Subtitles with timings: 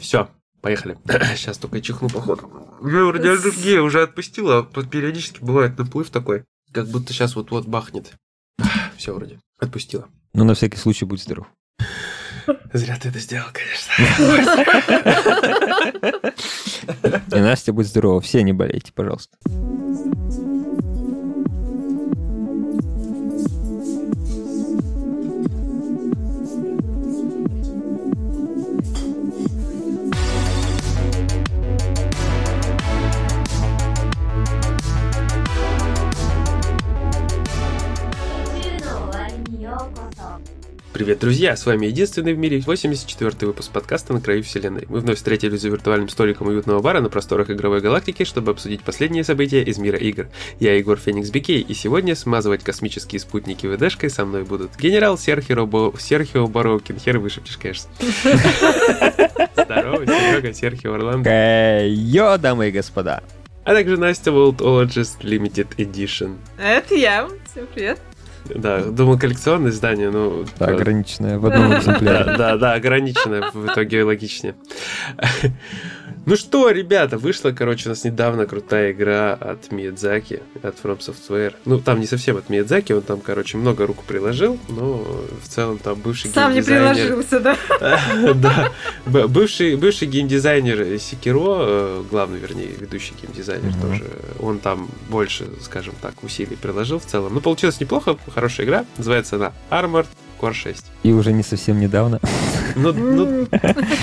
[0.00, 0.28] Все,
[0.60, 0.98] поехали.
[1.36, 2.50] Сейчас только чихну, походу.
[2.82, 8.12] Я вроде аллергия уже отпустила, периодически бывает наплыв такой, как будто сейчас вот-вот бахнет.
[8.96, 10.08] Все вроде, отпустила.
[10.34, 11.46] Ну, на всякий случай, будь здоров.
[12.72, 13.92] Зря ты это сделал, конечно.
[17.36, 18.20] И Настя, будь здорова.
[18.20, 19.36] Все не болейте, пожалуйста.
[40.96, 41.54] Привет, друзья!
[41.56, 44.86] С вами единственный в мире 84-й выпуск подкаста «На краю вселенной».
[44.88, 49.22] Мы вновь встретились за виртуальным столиком уютного бара на просторах игровой галактики, чтобы обсудить последние
[49.22, 50.28] события из мира игр.
[50.58, 55.66] Я Егор Феникс Бикей, и сегодня смазывать космические спутники ВДшкой со мной будут генерал Серхио,
[55.66, 55.92] Бо...
[55.98, 56.98] Серхио Барокин.
[56.98, 57.90] Хер вышибчешь, конечно.
[59.54, 61.86] Здорово, Серега, Серхио Орландо.
[61.86, 63.22] Йо, дамы и господа.
[63.64, 66.36] А также Настя Worldologist Limited Edition.
[66.56, 67.28] Это я.
[67.52, 68.00] Всем привет.
[68.54, 70.44] Да, думал коллекционное издание, но...
[70.58, 72.24] Да, ограниченное в одном экземпляре.
[72.24, 74.54] Да, да, да, ограниченное, в итоге логичнее.
[76.26, 81.54] Ну что, ребята, вышла, короче, у нас недавно крутая игра от Миядзаки, от From Software.
[81.64, 85.06] Ну, там не совсем от Миядзаки, он там, короче, много рук приложил, но
[85.40, 87.56] в целом там бывший Сам не приложился, да?
[88.34, 88.72] Да.
[89.06, 94.04] Бывший, бывший геймдизайнер Секиро, э, главный, вернее, ведущий геймдизайнер тоже,
[94.40, 97.34] он там больше, скажем так, усилий приложил в целом.
[97.34, 98.84] Ну, получилось неплохо, хорошая игра.
[98.98, 100.08] Называется она Armored
[100.40, 100.86] Core 6.
[101.04, 102.18] И уже не совсем недавно.
[102.74, 103.46] Ну, ну,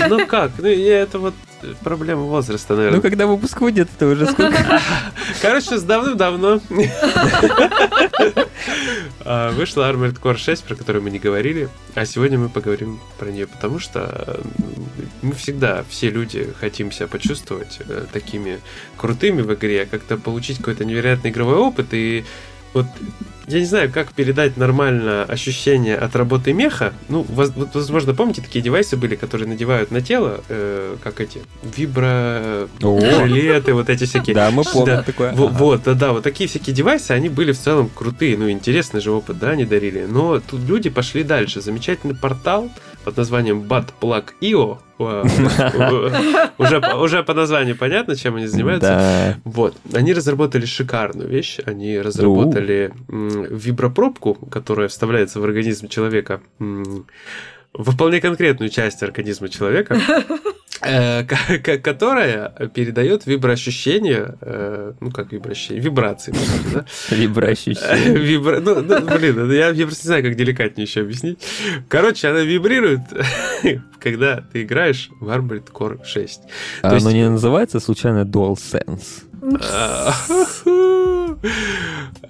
[0.08, 0.52] ну как?
[0.58, 1.34] Ну, это вот
[1.82, 2.96] проблема возраста, наверное.
[2.96, 4.80] Ну, когда выпуск выйдет, это уже сколько?
[5.42, 6.60] Короче, с давным-давно
[9.24, 13.30] а, вышла Armored Core 6, про которую мы не говорили, а сегодня мы поговорим про
[13.30, 14.40] нее, потому что
[15.22, 18.60] мы всегда, все люди, хотим себя почувствовать э, такими
[18.96, 22.24] крутыми в игре, как-то получить какой-то невероятный игровой опыт, и
[22.74, 22.86] вот
[23.46, 26.94] я не знаю, как передать нормально ощущение от работы меха.
[27.08, 33.74] Ну, возможно, помните, такие девайсы были, которые надевают на тело, э, как эти вибро жилеты,
[33.74, 34.34] вот эти всякие.
[34.34, 35.32] Да, мы помним такое.
[35.32, 39.10] Вот, да, да, вот такие всякие девайсы, они были в целом крутые, ну, интересный же
[39.10, 40.06] опыт, да, они дарили.
[40.08, 41.60] Но тут люди пошли дальше.
[41.60, 42.70] Замечательный портал
[43.04, 44.78] под названием Batplug.io.
[46.58, 49.40] уже, уже по названию понятно, чем они занимаются.
[49.44, 49.76] Вот.
[49.92, 51.58] Они разработали шикарную вещь.
[51.64, 56.40] Они разработали вибропробку, которая вставляется в организм человека
[57.74, 59.98] во вполне конкретную часть организма человека,
[60.84, 66.34] которая передает виброощущение, э, ну как виброощущение, вибрации,
[66.72, 66.84] да?
[67.10, 68.18] Виброощущение.
[68.18, 68.60] Вибра...
[68.60, 71.38] Ну, ну, блин, я, я просто не знаю, как деликатнее еще объяснить.
[71.88, 73.00] Короче, она вибрирует,
[74.00, 76.40] когда ты играешь в Armored Core 6.
[76.82, 79.24] А оно не называется случайно DualSense?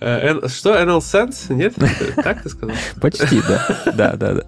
[0.00, 1.54] Э, что, NL Sense?
[1.54, 1.74] Нет?
[2.16, 2.74] Так ты сказал?
[3.00, 3.92] Почти, да.
[3.94, 4.44] Да, да, да.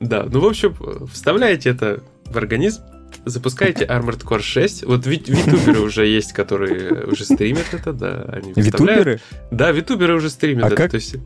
[0.00, 0.74] Да, ну, в общем,
[1.12, 2.82] вставляете это в организм,
[3.24, 4.84] запускаете Armored Core 6.
[4.84, 8.24] Вот витуберы уже есть, которые уже стримят это, да.
[8.28, 9.20] Они витуберы?
[9.50, 10.76] Да, витуберы уже стримят а это.
[10.76, 10.90] Как?
[10.90, 11.16] То есть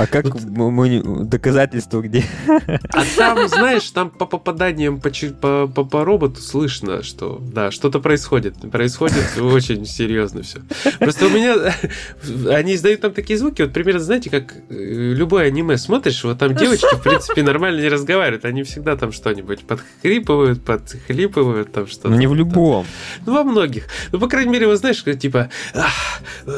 [0.00, 2.24] а как мы, доказательства где?
[2.92, 8.00] А там, знаешь, там по попаданиям по, по, по, по роботу слышно, что да, что-то
[8.00, 8.54] происходит.
[8.70, 10.60] Происходит очень серьезно все.
[10.98, 11.54] Просто у меня
[12.56, 16.54] они издают там такие звуки, вот примерно, знаете, как э, любое аниме смотришь, вот там
[16.54, 22.08] девочки, в принципе, нормально не разговаривают, они всегда там что-нибудь подхрипывают, подхлипывают, там что-то.
[22.08, 22.86] Не в любом.
[23.26, 23.84] Ну во многих.
[24.12, 25.50] Ну, по крайней мере, вот знаешь, типа,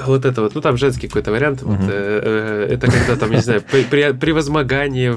[0.07, 3.39] вот это вот, ну там женский какой-то вариант, вот, э, э, это когда там, я
[3.39, 4.13] не знаю, при, при,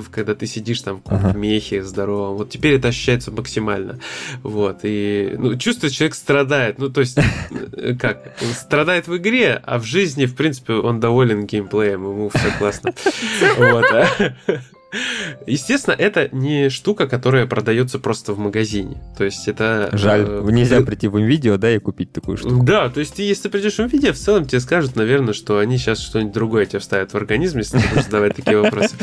[0.09, 2.37] когда ты сидишь там в мехе здоровом.
[2.37, 3.99] Вот теперь это ощущается максимально.
[4.41, 4.79] Вот.
[4.83, 6.79] И ну, чувствует, человек страдает.
[6.79, 8.35] Ну, то есть, э, как?
[8.41, 12.93] Он страдает в игре, а в жизни, в принципе, он доволен геймплеем, ему все классно.
[13.57, 13.85] Вот.
[15.45, 19.01] Естественно, это не штука, которая продается просто в магазине.
[19.17, 19.89] То есть это...
[19.93, 22.63] Жаль, э, нельзя прийти в видео, да, и купить такую штуку.
[22.63, 25.77] Да, то есть если ты придешь в видео, в целом тебе скажут, наверное, что они
[25.77, 28.95] сейчас что-нибудь другое тебе вставят в организм, если ты будешь задавать такие вопросы.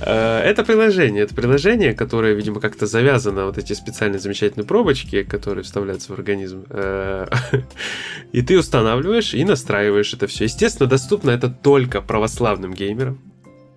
[0.00, 5.64] Э, это приложение, это приложение, которое, видимо, как-то завязано, вот эти специальные замечательные пробочки, которые
[5.64, 6.64] вставляются в организм.
[6.70, 7.26] Э,
[8.32, 10.44] и ты устанавливаешь и настраиваешь это все.
[10.44, 13.18] Естественно, доступно это только православным геймерам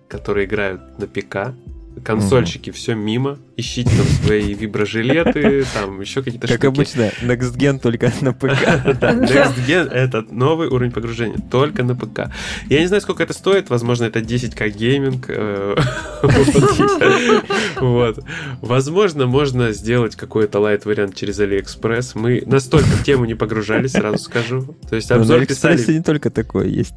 [0.08, 1.54] которые играют на ПК.
[2.04, 3.38] Консольщики, все мимо.
[3.56, 6.66] Ищите там свои виброжилеты, там еще какие-то Как штуки.
[6.66, 8.52] обычно, Next Gen только на ПК.
[9.00, 12.30] Да, Next Gen— это новый уровень погружения, только на ПК.
[12.68, 15.24] Я не знаю, сколько это стоит, возможно, это 10к гейминг.
[15.28, 15.76] э,
[17.80, 18.18] Вот.
[18.60, 22.12] Возможно, можно сделать какой-то лайт-вариант через AliExpress.
[22.14, 24.76] Мы настолько в тему не погружались, сразу скажу.
[24.88, 25.80] То есть на обзор писали...
[25.92, 26.94] не только такое есть.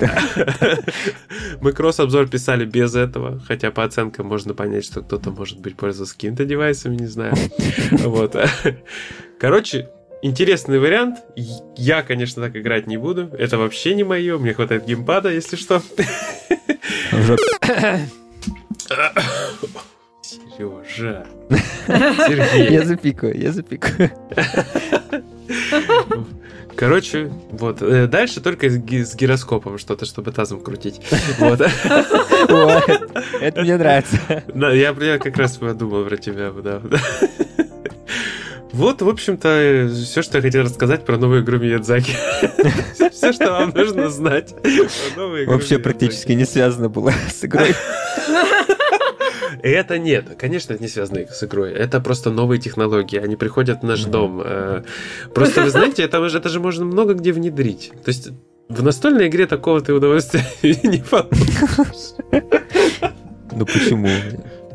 [1.62, 6.14] Мы кросс-обзор писали без этого, хотя по оценкам можно понять, что кто-то, может быть, пользовался
[6.16, 7.36] какими-то девайсами, не знаю.
[7.92, 8.36] Вот.
[9.40, 9.90] Короче,
[10.22, 11.20] интересный вариант.
[11.78, 13.30] Я, конечно, так играть не буду.
[13.38, 14.38] Это вообще не мое.
[14.38, 15.82] Мне хватает геймпада, если что.
[20.60, 21.26] Сережа.
[21.88, 22.80] Я Сергей.
[22.86, 24.12] запикаю, я запикаю.
[26.76, 27.82] Короче, вот.
[27.82, 31.02] э, Дальше только с ги- с гироскопом что-то, чтобы тазом крутить.
[31.38, 31.60] Вот.
[33.42, 34.18] Это мне нравится.
[34.54, 36.82] Да, я, как раз подумал про тебя, да.
[38.72, 42.14] Вот, в общем-то, все, что я хотел рассказать про новую игру Миядзаки.
[43.12, 47.76] Все, что вам нужно знать про новую игру Вообще практически не связано было с игрой.
[49.62, 51.72] Это нет, конечно, это не связано с игрой.
[51.74, 53.18] Это просто новые технологии.
[53.20, 54.42] Они приходят в наш дом.
[54.44, 54.84] Э,
[55.34, 57.92] Просто вы знаете, это, же- это же можно много где внедрить.
[58.04, 58.30] То есть
[58.70, 62.14] в настольной игре такого ты удовольствия не получишь.
[63.52, 64.08] Ну почему?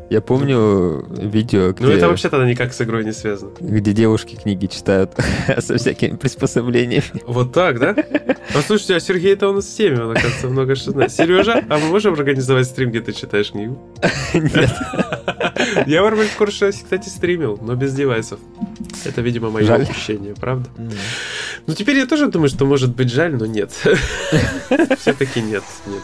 [0.09, 3.51] Я помню видео, Ну, это где, вообще тогда никак с игрой не связано.
[3.59, 5.13] где девушки книги читают
[5.59, 7.23] со всякими приспособлениями.
[7.25, 7.95] Вот так, да?
[8.53, 11.11] А слушайте, а Сергей-то у нас в теме, он, оказывается, много что знает.
[11.11, 13.79] Сережа, а мы можем организовать стрим, где ты читаешь книгу?
[14.33, 14.71] Нет.
[15.87, 18.39] Я в Армель Курше, кстати, стримил, но без девайсов.
[19.05, 19.83] Это, видимо, мое Жаль.
[19.83, 20.69] упущение, правда?
[21.67, 23.71] Ну, теперь я тоже думаю, что может быть жаль, но нет.
[24.99, 26.01] Все-таки нет, нет.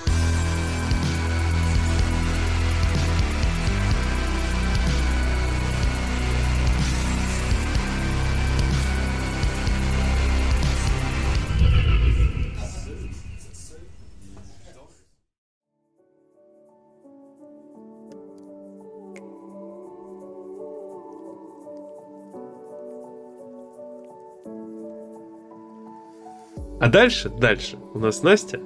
[26.81, 28.59] А дальше, дальше у нас Настя,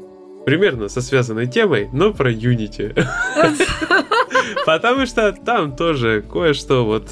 [0.45, 2.95] примерно со связанной темой, но про Unity.
[4.65, 7.09] Потому что там тоже кое-что вот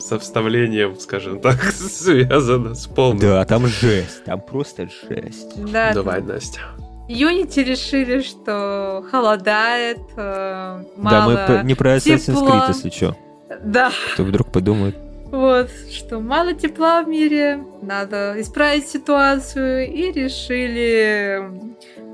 [0.00, 3.20] со вставлением, скажем так, связано с полным.
[3.20, 5.52] Да, там жесть, там просто жесть.
[5.72, 6.60] Да, Давай, Настя.
[7.08, 12.34] Unity решили, что холодает, э, Да, мало мы п- не про Assassin's.
[12.34, 13.16] Creed, если что.
[13.62, 14.96] Да, Кто вдруг подумает.
[15.30, 21.42] Вот, что мало тепла в мире, надо исправить ситуацию, и решили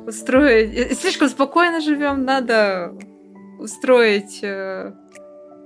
[0.06, 0.74] устроить...
[0.74, 2.94] э, Слишком спокойно живем, надо
[3.58, 4.42] устроить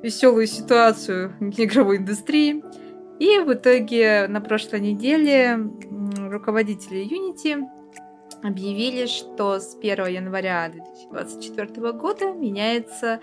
[0.05, 2.63] веселую ситуацию в игровой индустрии.
[3.19, 5.59] И в итоге на прошлой неделе
[6.19, 7.63] руководители Unity
[8.43, 13.21] объявили, что с 1 января 2024 года меняется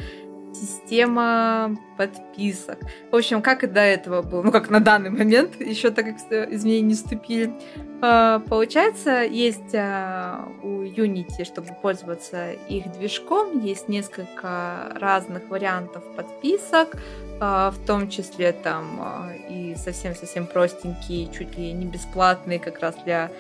[0.54, 2.80] система подписок.
[3.12, 6.18] В общем, как и до этого было, ну как на данный момент, еще так как
[6.52, 7.54] изменения не вступили.
[8.02, 16.96] А, Получается, есть а, у Unity, чтобы пользоваться их движком, есть несколько разных вариантов подписок,
[17.40, 23.32] а, в том числе там и совсем-совсем простенькие, чуть ли не бесплатные как раз для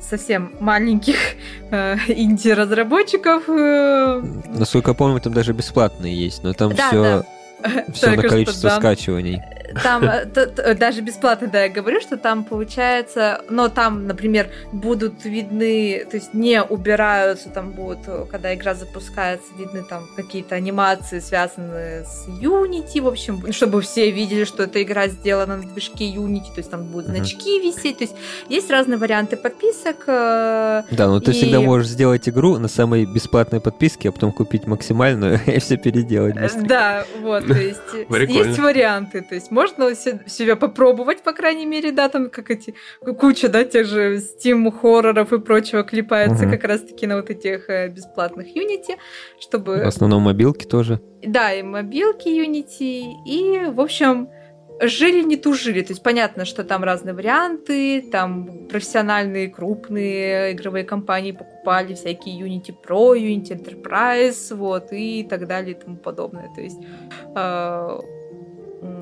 [0.00, 1.16] совсем маленьких
[1.70, 3.44] а, инди-разработчиков.
[3.48, 7.02] э, Насколько я помню, там даже бесплатные есть, но там Да, все,
[7.62, 7.84] да.
[7.92, 8.76] все на что количество да.
[8.76, 9.40] скачиваний.
[9.82, 16.04] Там э, даже бесплатно, да, я говорю, что там получается, но там, например, будут видны,
[16.10, 22.04] то есть не убираются, там будут, э, когда игра запускается, видны там какие-то анимации, связанные
[22.04, 26.58] с Unity, в общем, чтобы все видели, что эта игра сделана на движке Unity, то
[26.58, 28.14] есть там будут значки висеть, то есть
[28.48, 30.04] есть разные варианты подписок.
[30.06, 34.66] э, Да, но ты всегда можешь сделать игру на самой бесплатной подписке, а потом купить
[34.66, 36.34] максимальную и все переделать.
[36.62, 37.80] Да, вот, то есть
[38.28, 42.74] есть варианты, то есть можно се- себя попробовать, по крайней мере, да, там как эти,
[43.18, 46.50] куча, да, тех же Steam хорроров и прочего клепается Мгм.
[46.52, 48.96] как раз-таки на вот этих э, бесплатных Unity,
[49.38, 51.00] В чтобы, основном мобилки тоже.
[51.26, 54.28] да, и мобилки Unity, и, в общем,
[54.82, 61.30] жили не тужили, то есть понятно, что там разные варианты, там профессиональные крупные игровые компании
[61.30, 66.78] покупали всякие Unity Pro, Unity Enterprise, вот, и так далее и тому подобное, то есть,
[67.36, 67.98] э,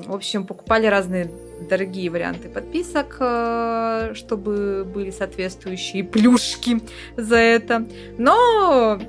[0.05, 1.29] в общем, покупали разные
[1.69, 6.81] дорогие варианты подписок, э, чтобы были соответствующие плюшки
[7.17, 7.85] за это,
[8.17, 8.99] но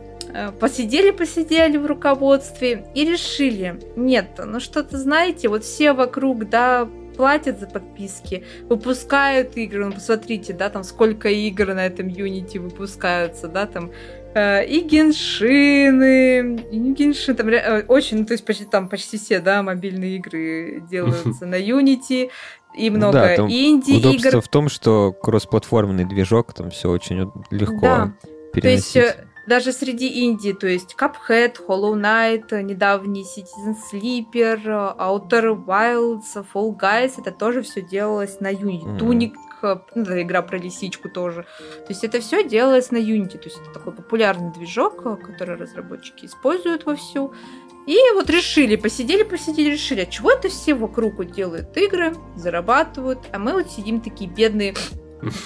[0.59, 7.67] посидели-посидели в руководстве и решили, нет, ну что-то знаете, вот все вокруг, да, платят за
[7.67, 13.91] подписки, выпускают игры, ну посмотрите, да, там сколько игр на этом Unity выпускаются, да, там
[13.91, 19.17] э, и геншины, и не геншины, там э, очень, ну, то есть почти, там почти
[19.17, 22.31] все, да, мобильные игры делаются на Unity,
[22.77, 24.09] и много да, инди-игр.
[24.09, 28.13] Удобство в том, что кроссплатформенный движок, там все очень легко да.
[28.53, 28.93] переносить.
[28.93, 36.45] То есть даже среди инди, то есть Cuphead, Hollow Knight, недавний Citizen Sleeper, Outer Wilds,
[36.53, 38.85] Fall Guys, это тоже все делалось на Unity.
[38.85, 38.99] Mm.
[38.99, 39.33] Tunic,
[39.95, 41.47] ну, это игра про лисичку тоже.
[41.87, 46.27] То есть это все делалось на Unity, то есть это такой популярный движок, который разработчики
[46.27, 47.33] используют вовсю.
[47.87, 53.19] И вот решили, посидели, посидели, решили, а чего это все вокруг вот делают игры, зарабатывают,
[53.33, 54.75] а мы вот сидим такие бедные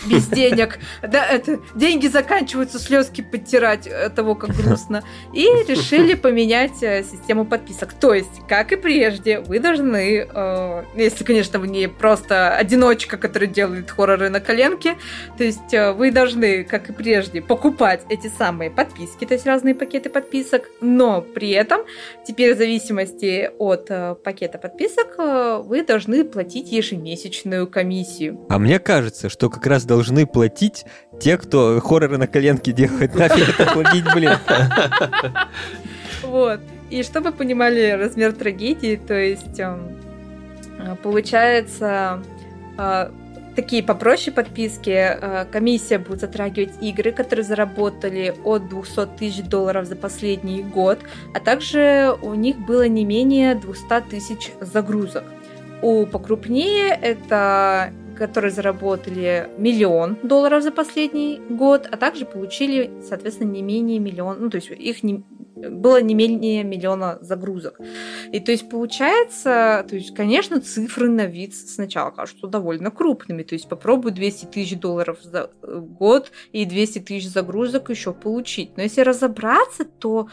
[0.07, 0.79] без денег.
[1.03, 5.03] Да, это деньги заканчиваются, слезки подтирать от того, как грустно.
[5.33, 7.93] И решили поменять э, систему подписок.
[7.93, 13.49] То есть, как и прежде, вы должны, э, если, конечно, вы не просто одиночка, который
[13.49, 14.97] делает хорроры на коленке,
[15.37, 19.75] то есть э, вы должны, как и прежде, покупать эти самые подписки, то есть разные
[19.75, 21.81] пакеты подписок, но при этом
[22.27, 28.41] теперь в зависимости от э, пакета подписок э, вы должны платить ежемесячную комиссию.
[28.49, 30.87] А мне кажется, что как раз должны платить
[31.21, 33.15] те, кто хорроры на коленке делает.
[33.15, 34.33] Нафиг это платить, блин.
[36.23, 36.61] Вот.
[36.91, 39.97] И чтобы понимали размер трагедии, то есть эм,
[41.03, 42.23] получается
[42.77, 43.11] э,
[43.59, 44.91] такие попроще подписки.
[44.91, 51.01] Э, комиссия будет затрагивать игры, которые заработали от 200 тысяч долларов за последний год,
[51.35, 55.25] а также у них было не менее 200 тысяч загрузок.
[55.83, 63.63] У покрупнее это которые заработали миллион долларов за последний год, а также получили, соответственно, не
[63.63, 65.23] менее миллион, ну, то есть их не,
[65.57, 67.81] было не менее миллиона загрузок.
[68.33, 73.43] И то есть получается, то есть, конечно, цифры на вид сначала кажутся довольно крупными.
[73.43, 78.77] То есть попробуй 200 тысяч долларов за год и 200 тысяч загрузок еще получить.
[78.77, 80.29] Но если разобраться, то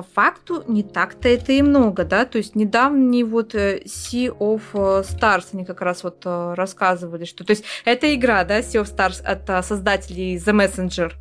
[0.00, 4.62] по факту не так-то это и много, да, то есть недавний вот э, Sea of
[4.72, 8.82] э, Stars, они как раз вот э, рассказывали, что, то есть это игра, да, Sea
[8.82, 11.12] of Stars от создателей The Messenger,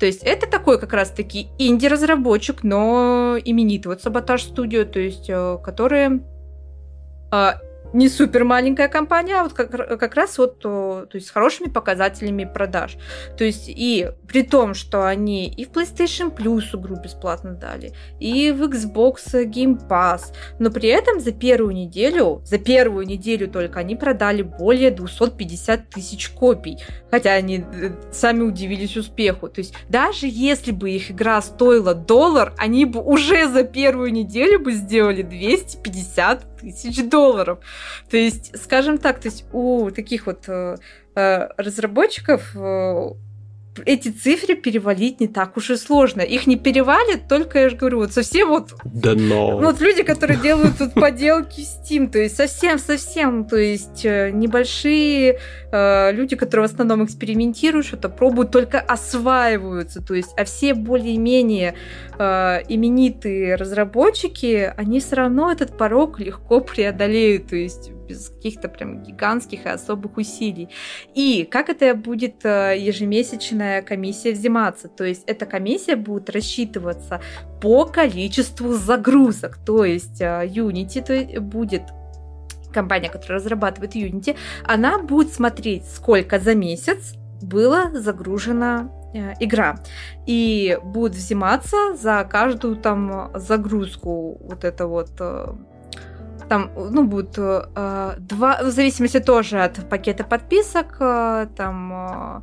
[0.00, 5.30] то есть это такой как раз-таки инди-разработчик, но именитый, вот Sabotage Studio, то есть
[5.62, 6.20] которые
[7.94, 11.68] не супер маленькая компания, а вот как, как раз вот то, то есть с хорошими
[11.68, 12.96] показателями продаж.
[13.38, 18.50] То есть и при том, что они и в PlayStation Plus игру бесплатно дали, и
[18.50, 23.94] в Xbox Game Pass, но при этом за первую неделю, за первую неделю только они
[23.94, 26.78] продали более 250 тысяч копий,
[27.10, 29.48] хотя они э, сами удивились успеху.
[29.48, 34.58] То есть даже если бы их игра стоила доллар, они бы уже за первую неделю
[34.58, 37.58] бы сделали 250 тысяч долларов.
[38.10, 40.76] То есть, скажем так, то есть у таких вот э,
[41.14, 43.10] э разработчиков э,
[43.84, 46.20] эти цифры перевалить не так уж и сложно.
[46.20, 48.74] Их не перевалит, только, я же говорю, вот совсем вот...
[48.84, 49.58] Да но...
[49.64, 55.38] Вот люди, которые делают тут поделки в Steam, то есть совсем-совсем, то есть э, небольшие
[55.72, 61.74] э, люди, которые в основном экспериментируют, что-то пробуют, только осваиваются, то есть, а все более-менее
[62.18, 69.02] э, именитые разработчики, они все равно этот порог легко преодолеют, то есть без каких-то прям
[69.02, 70.68] гигантских и особых усилий.
[71.14, 74.88] И как это будет э, ежемесячная комиссия взиматься?
[74.88, 77.20] То есть эта комиссия будет рассчитываться
[77.60, 79.58] по количеству загрузок.
[79.64, 81.82] То есть э, Unity то будет
[82.72, 89.76] компания, которая разрабатывает Unity, она будет смотреть, сколько за месяц было загружено э, игра.
[90.26, 95.10] И будет взиматься за каждую там загрузку вот это вот
[96.48, 102.42] там, ну, будут э, два, в зависимости тоже от пакета подписок, э, там э,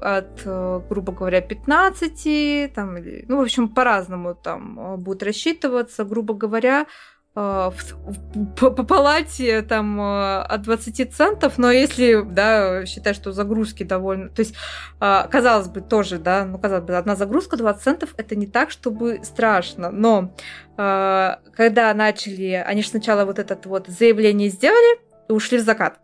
[0.00, 2.96] от, э, грубо говоря, 15, там,
[3.28, 6.86] ну, в общем, по-разному там э, будут рассчитываться, грубо говоря,
[7.36, 13.32] Э, в, по, по палате там э, от 20 центов, но если, да, считать, что
[13.32, 14.30] загрузки довольно...
[14.30, 14.54] То есть,
[15.00, 18.70] э, казалось бы, тоже, да, ну, казалось бы, одна загрузка 20 центов, это не так,
[18.70, 20.32] чтобы страшно, но
[20.76, 22.62] когда начали...
[22.66, 25.98] Они же сначала вот это вот заявление сделали и ушли в закат.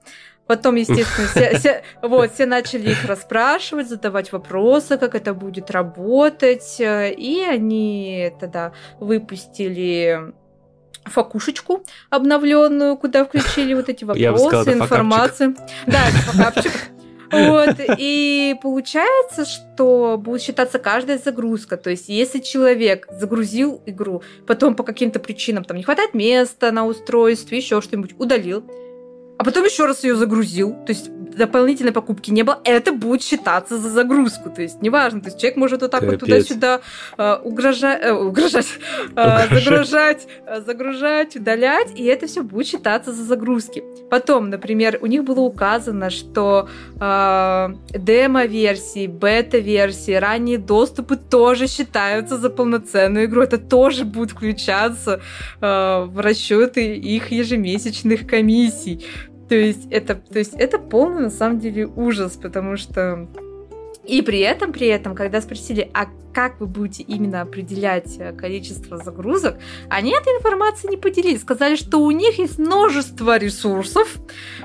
[0.47, 6.77] Потом, естественно, все, все, вот, все начали их расспрашивать, задавать вопросы, как это будет работать.
[6.81, 10.33] И они тогда выпустили
[11.05, 15.57] фокушечку обновленную, куда включили вот эти вопросы, информацию.
[15.87, 16.73] Да, факапчик.
[17.33, 21.79] Вот, и получается, что будет считаться каждая загрузка.
[21.79, 26.85] То есть, если человек загрузил игру, потом по каким-то причинам там не хватает места на
[26.87, 28.63] устройстве, еще что-нибудь, удалил,
[29.39, 33.79] а потом еще раз ее загрузил, то есть дополнительной покупки не было, это будет считаться
[33.79, 34.51] за загрузку.
[34.51, 36.21] То есть неважно, то есть человек может вот так Капец.
[36.21, 36.81] вот туда-сюда
[37.17, 38.67] э, угрожать, э, угрожать,
[39.17, 43.83] э, загружать, э, загружать, удалять, и это все будет считаться за загрузки.
[44.11, 46.69] Потом, например, у них было указано, что
[47.01, 53.43] э, демо-версии, бета-версии, ранние доступы тоже считаются за полноценную игру.
[53.43, 55.21] Это тоже будет включаться
[55.61, 59.05] э, в расчеты их ежемесячных комиссий.
[59.53, 63.29] То есть это, то есть это полный на самом деле ужас, потому что
[64.07, 68.97] и при этом, при этом, когда спросили, а как вы будете именно определять э, количество
[68.97, 69.59] загрузок,
[69.91, 71.43] они этой информацией не поделились.
[71.43, 74.17] Сказали, что у них есть множество ресурсов,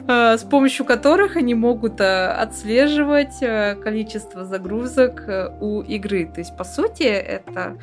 [0.08, 3.40] э, с помощью которых они могут э, отслеживать
[3.84, 5.24] количество загрузок
[5.60, 6.32] у игры.
[6.34, 7.78] То есть, по сути, это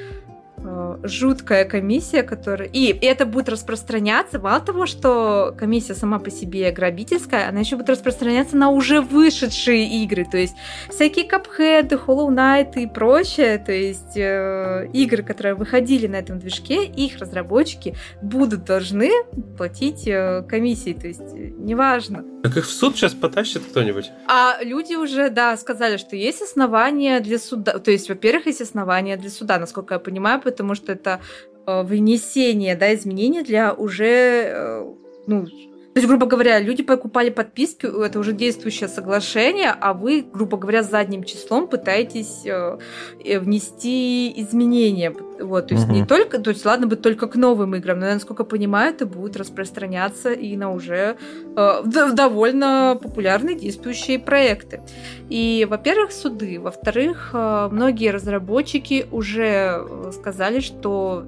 [1.02, 2.68] жуткая комиссия, которая...
[2.72, 7.90] И это будет распространяться, мало того, что комиссия сама по себе грабительская, она еще будет
[7.90, 10.54] распространяться на уже вышедшие игры, то есть
[10.90, 16.84] всякие капхеды, Hollow Knight и прочее, то есть э, игры, которые выходили на этом движке,
[16.84, 19.10] их разработчики будут должны
[19.56, 22.24] платить э, комиссии, то есть э, неважно.
[22.42, 24.10] Так их в суд сейчас потащит кто-нибудь?
[24.28, 29.16] А люди уже, да, сказали, что есть основания для суда, то есть, во-первых, есть основания
[29.16, 31.20] для суда, насколько я понимаю, потому что это
[31.66, 34.94] э, внесение, да, изменения для уже, э,
[35.26, 35.46] ну,
[35.94, 40.82] то есть, грубо говоря, люди покупали подписки, это уже действующее соглашение, а вы, грубо говоря,
[40.82, 42.78] задним числом пытаетесь э,
[43.24, 45.14] э внести изменения.
[45.38, 45.94] Вот, то есть угу.
[45.94, 49.36] не только, то есть ладно бы только к новым играм, но, насколько понимаю, это будет
[49.36, 51.16] распространяться и на уже
[51.56, 54.82] э, довольно популярные действующие проекты.
[55.28, 61.24] И, во-первых, суды, во-вторых, э, многие разработчики уже э, сказали, что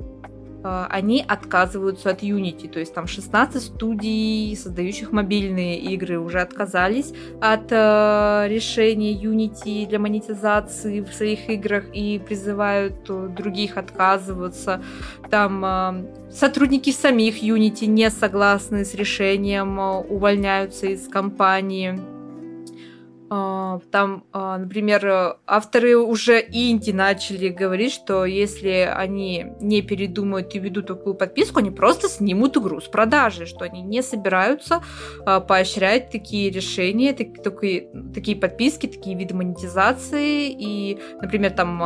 [0.90, 2.68] они отказываются от Unity.
[2.68, 9.99] То есть там 16 студий, создающих мобильные игры, уже отказались от э, решения Unity для
[9.99, 14.82] монетизации в своих играх и призывают э, других отказываться.
[15.30, 22.15] Там э, сотрудники самих Unity не согласны с решением, э, увольняются из компании.
[23.28, 30.58] А, там, а, например, авторы уже инди начали говорить, что если они не передумают и
[30.58, 34.82] ведут такую подписку, они просто снимут игру с продажи, что они не собираются
[35.25, 40.50] а, поощрять такие решения, такие, такие подписки, такие виды монетизации.
[40.50, 41.82] И, например, там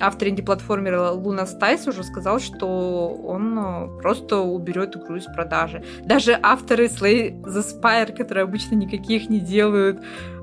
[0.00, 5.82] автор инди-платформера Луна Стайс уже сказал, что он просто уберет игру из продажи.
[6.04, 10.00] Даже авторы Slay the Spire, которые обычно никаких не делают,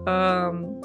[0.07, 0.81] Um,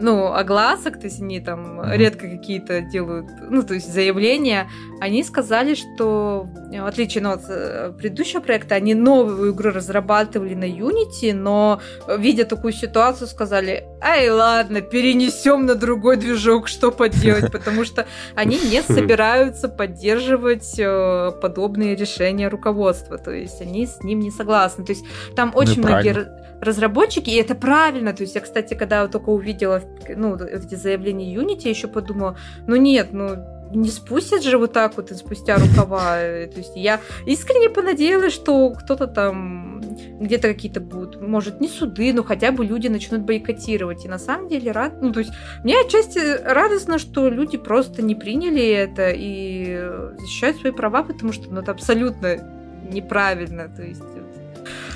[0.00, 1.96] ну, огласок, то есть они там mm-hmm.
[1.96, 4.68] редко какие-то делают, ну, то есть заявления,
[5.00, 10.64] они сказали, что в отличие ну, от э, предыдущего проекта, они новую игру разрабатывали на
[10.64, 11.80] Unity, но
[12.18, 18.58] видя такую ситуацию, сказали, ай, ладно, перенесем на другой движок, что поделать, потому что они
[18.58, 24.84] не собираются поддерживать э, подобные решения руководства, то есть они с ним не согласны.
[24.84, 25.04] То есть
[25.36, 26.26] там ну очень многие
[26.60, 28.12] разработчики, и это правильно.
[28.12, 29.82] То есть я, кстати, когда только увидела
[30.16, 33.36] ну, эти заявления Unity, я еще подумала, ну нет, ну
[33.74, 36.16] не спустят же вот так вот спустя рукава.
[36.16, 39.82] То есть я искренне понадеялась, что кто-то там
[40.20, 44.04] где-то какие-то будут, может, не суды, но хотя бы люди начнут бойкотировать.
[44.04, 48.14] И на самом деле рад, ну то есть мне отчасти радостно, что люди просто не
[48.14, 49.82] приняли это и
[50.18, 52.38] защищают свои права, потому что ну, это абсолютно
[52.90, 53.68] неправильно.
[53.68, 54.02] То есть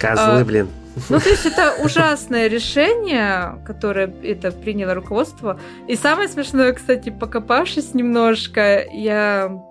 [0.00, 0.68] Козлы, а, блин.
[1.08, 5.61] Ну, то есть это ужасное решение, которое это приняло руководство.
[5.87, 9.62] И самое смешное, кстати, покопавшись немножко, я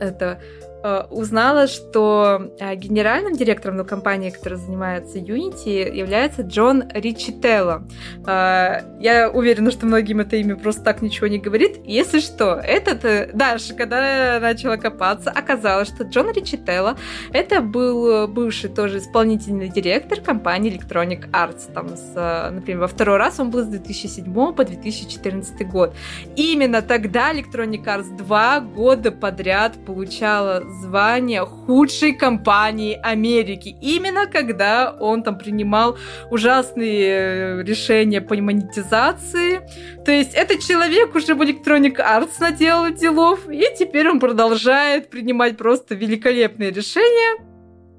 [0.00, 0.40] это
[1.10, 7.86] узнала, что э, генеральным директором ну, компании, которая занимается Unity, является Джон Ричителло.
[8.26, 11.78] Э, я уверена, что многим это имя просто так ничего не говорит.
[11.84, 16.98] Если что, этот Даша, когда начала копаться, оказалось, что Джон Ричителло
[17.32, 21.72] это был бывший тоже исполнительный директор компании Electronic Arts.
[21.72, 25.94] Там, с, например, во второй раз он был с 2007 по 2014 год.
[26.36, 33.76] Именно тогда Electronic Arts два года подряд получала звание худшей компании Америки.
[33.80, 35.96] Именно когда он там принимал
[36.30, 39.60] ужасные э, решения по монетизации.
[40.04, 45.56] То есть этот человек уже в Electronic Arts наделал делов, и теперь он продолжает принимать
[45.56, 47.44] просто великолепные решения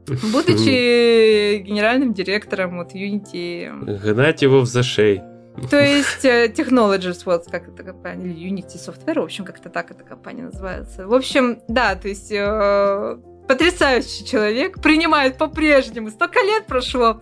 [0.08, 4.00] будучи генеральным директором вот Unity.
[4.00, 5.22] Гнать его в зашей.
[5.70, 9.92] То есть э, Technologies, вот как эта компания, или Unity Software, в общем, как-то так
[9.92, 11.08] эта компания называется.
[11.08, 17.22] В общем, да, то есть э, потрясающий человек, принимает по-прежнему, столько лет прошло,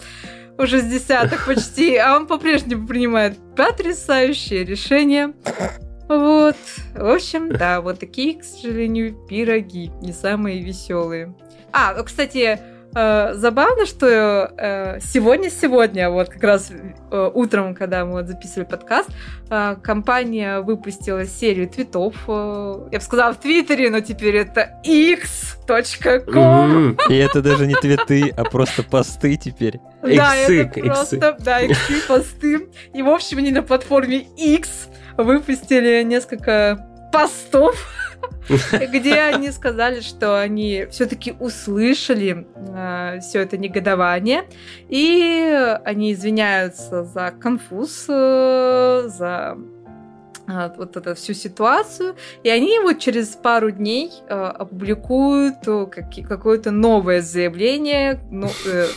[0.58, 5.34] уже с десятых почти, а он по-прежнему принимает потрясающие решения.
[6.10, 6.58] Вот.
[6.96, 9.92] В общем, да, вот такие, к сожалению, пироги.
[10.02, 11.34] Не самые веселые.
[11.72, 12.60] А, кстати,
[12.94, 16.72] забавно, что сегодня-сегодня, вот как раз
[17.12, 19.10] э, утром, когда мы вот записывали подкаст,
[19.50, 22.16] э, компания выпустила серию твитов.
[22.28, 26.98] э, я бы сказала в Твиттере, но теперь это x.com.
[27.10, 29.80] И это даже не твиты, а просто посты теперь.
[30.02, 32.68] Да, это просто, да, иксы, посты.
[32.94, 37.76] И, в общем, они на платформе X выпустили несколько постов,
[38.92, 44.44] где они сказали, что они все-таки услышали э, все это негодование,
[44.90, 49.58] и они извиняются за конфуз, э, за
[50.48, 56.24] э, вот эту всю ситуацию, и они вот через пару дней э, опубликуют э, каки-
[56.24, 58.88] какое-то новое заявление, ну, э,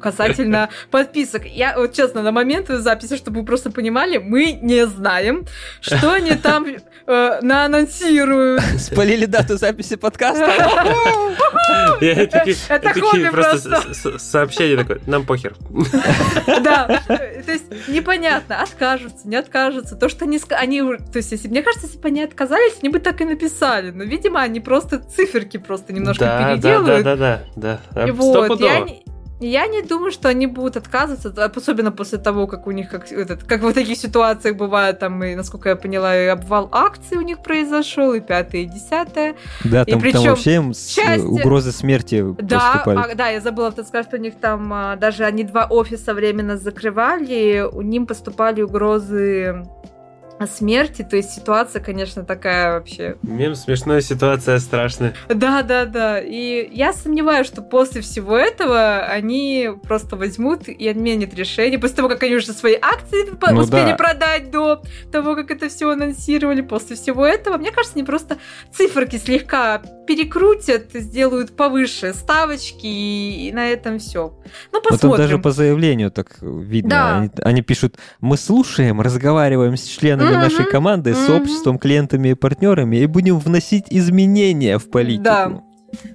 [0.00, 1.44] касательно подписок.
[1.46, 5.46] Я вот честно, на момент записи, чтобы вы просто понимали, мы не знаем,
[5.80, 6.66] что они там
[7.06, 8.62] э, наанонсируют.
[8.78, 10.50] Спалили дату записи подкаста.
[12.00, 15.54] Это хобби просто сообщение такое, нам похер.
[16.62, 19.96] Да, то есть непонятно, откажутся, не откажутся.
[19.96, 23.20] То, что они, то есть, если мне кажется, если бы они отказались, они бы так
[23.20, 23.90] и написали.
[23.90, 27.04] Но, видимо, они просто циферки просто немножко Да, да, переделают.
[27.04, 28.06] да, да, да.
[28.06, 28.86] И вот, я
[29.40, 33.42] я не думаю, что они будут отказываться, особенно после того, как у них, как, этот,
[33.44, 37.38] как в таких ситуациях бывает, там, и, насколько я поняла, и обвал акций у них
[37.42, 39.34] произошел, и пятое, и десятое.
[39.64, 43.12] Да, И там, там причем вообще им с части- угрозы смерти Да, поступали.
[43.12, 46.56] а, да, я забыла сказать, что у них там а, даже они два офиса временно
[46.56, 49.64] закрывали, у ним поступали угрозы
[50.40, 55.12] о смерти, то есть ситуация, конечно, такая вообще Мем смешная ситуация страшная.
[55.28, 56.18] Да, да, да.
[56.18, 61.78] И я сомневаюсь, что после всего этого они просто возьмут и отменят решение.
[61.78, 63.96] После того, как они уже свои акции Ну успели да.
[63.96, 66.62] продать до того, как это все анонсировали.
[66.62, 68.38] После всего этого, мне кажется, они просто
[68.72, 74.32] циферки слегка перекрутят, сделают повыше ставочки, и, и на этом все.
[74.72, 75.16] Ну, посмотрим.
[75.18, 76.90] даже по заявлению так видно.
[76.90, 77.18] Да.
[77.18, 81.42] Они, они пишут, мы слушаем, разговариваем с членами Мгм, нашей команды, с мгм.
[81.42, 85.24] обществом, клиентами и партнерами и будем вносить изменения в политику.
[85.24, 85.62] Да.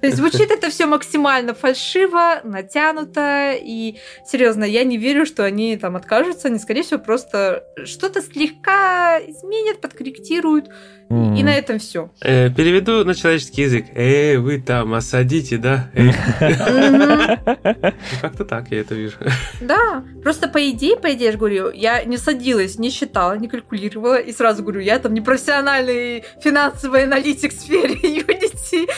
[0.00, 5.76] То есть звучит это все максимально фальшиво, натянуто, и серьезно, я не верю, что они
[5.76, 10.68] там откажутся, они, скорее всего, просто что-то слегка изменят, подкорректируют,
[11.08, 12.10] и- на этом все.
[12.20, 13.84] Э, переведу на человеческий язык.
[13.94, 15.88] Эй, вы там осадите, да?
[15.94, 16.10] Ну,
[18.20, 19.16] Как-то так я это вижу.
[19.60, 23.48] Да, просто по идее, по идее, я же говорю, я не садилась, не считала, не
[23.48, 28.88] калькулировала, и сразу говорю, я там не профессиональный финансовый аналитик в сфере Unity,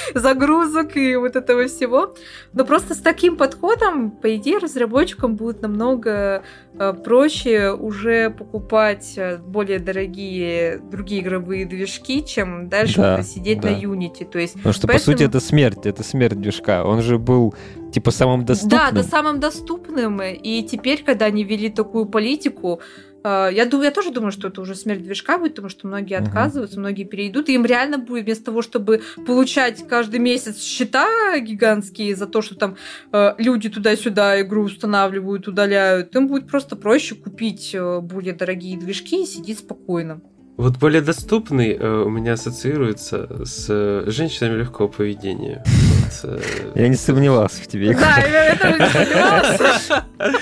[0.69, 2.15] загрузок и вот этого всего.
[2.53, 6.43] Но просто с таким подходом, по идее, разработчикам будет намного
[6.79, 13.71] э, проще уже покупать э, более дорогие другие игровые движки, чем дальше Да, сидеть да.
[13.71, 14.25] на Unity.
[14.31, 16.85] То есть Потому что, по Поэтому- сути, это смерть, это смерть движка.
[16.85, 17.55] Он же был,
[17.93, 18.81] типа, самым доступным.
[18.81, 20.21] Да, да, самым доступным.
[20.23, 22.81] И теперь, когда они ввели такую политику,
[23.25, 26.79] я думаю, я тоже думаю, что это уже смерть движка будет, потому что многие отказываются,
[26.79, 32.27] многие перейдут, и им реально будет вместо того, чтобы получать каждый месяц счета гигантские за
[32.27, 32.77] то, что там
[33.13, 39.23] э, люди туда-сюда игру устанавливают, удаляют, им будет просто проще купить э, более дорогие движки
[39.23, 40.21] и сидеть спокойно.
[40.59, 45.65] Вот более доступный э, у меня ассоциируется с э, женщинами легкого поведения.
[46.23, 46.41] Вот, э,
[46.75, 47.95] Я не сомневался в тебе.
[47.95, 49.89] Да, я тоже не сомневалась.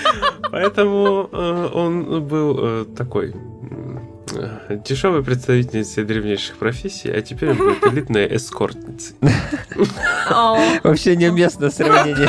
[0.56, 3.34] Поэтому э, он был э, такой
[4.88, 9.16] дешевой представительницей древнейших профессий, а теперь он будет элитной эскортницей.
[10.82, 12.28] Вообще неуместное сравнение.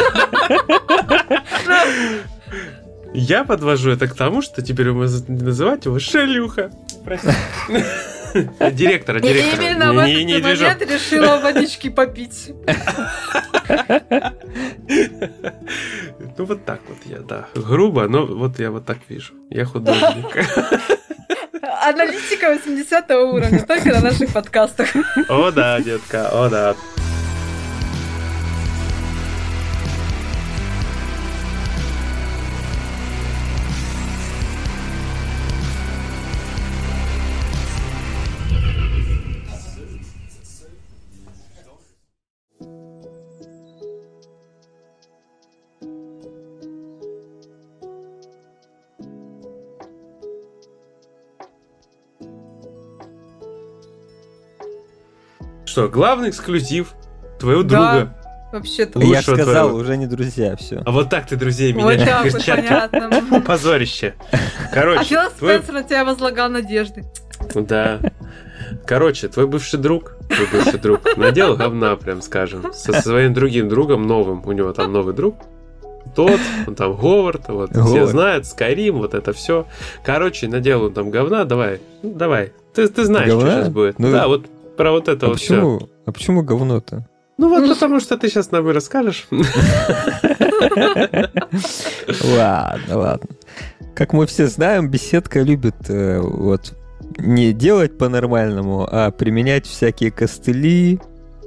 [3.13, 6.71] Я подвожу это к тому, что теперь мы называть его Шелюха.
[7.05, 7.29] Прости.
[8.73, 9.63] Директора, И директора.
[9.63, 12.51] именно в Не- не этот момент решила водички попить.
[16.37, 17.47] Ну вот так вот я, да.
[17.55, 19.33] Грубо, но вот я вот так вижу.
[19.49, 20.25] Я художник.
[21.83, 24.87] Аналитика 80 уровня, только на наших подкастах.
[25.29, 26.75] О да, детка, о да.
[55.77, 56.93] Что, главный эксклюзив
[57.39, 57.91] твоего Да.
[57.93, 58.13] друга.
[58.51, 58.99] Вообще-то.
[59.01, 59.77] Я сказал, твоего.
[59.77, 60.81] уже не друзья, все.
[60.85, 62.07] А вот так ты друзей Вот меняешь.
[62.07, 63.41] так вот, «Чё, понятно.
[63.45, 64.13] Позорище.
[64.31, 64.37] А
[64.73, 67.03] Короче, Фил твой- Спенсер на тебя возлагал надежды.
[67.53, 67.99] Да.
[68.85, 74.07] Короче, твой бывший друг, твой бывший друг, надел говна, прям скажем, со своим другим другом
[74.07, 75.35] новым, у него там новый друг,
[76.15, 78.09] тот, он там Говард, вот, все Говард.
[78.09, 79.67] знают, Скайрим, вот это все.
[80.03, 83.45] Короче, надел он там говна, давай, ну, давай, ты, ты знаешь, Говна?
[83.51, 83.99] что сейчас будет.
[83.99, 84.45] Ну, да, вот
[84.77, 85.55] про вот это А вот все.
[85.55, 87.07] почему, а почему говно-то?
[87.37, 89.27] Ну вот потому что ты сейчас нам и расскажешь.
[92.23, 93.29] Ладно, ладно.
[93.95, 96.73] Как мы все знаем, беседка любит э, вот
[97.17, 100.99] не делать по-нормальному, а применять всякие костыли,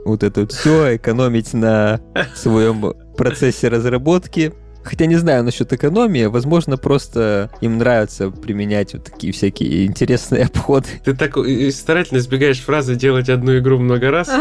[0.05, 2.01] вот это все, экономить на
[2.35, 4.53] своем процессе разработки.
[4.83, 10.89] Хотя не знаю насчет экономии, возможно, просто им нравится применять вот такие всякие интересные обходы.
[11.05, 11.37] Ты так
[11.73, 14.31] старательно избегаешь фразы «делать одну игру много раз».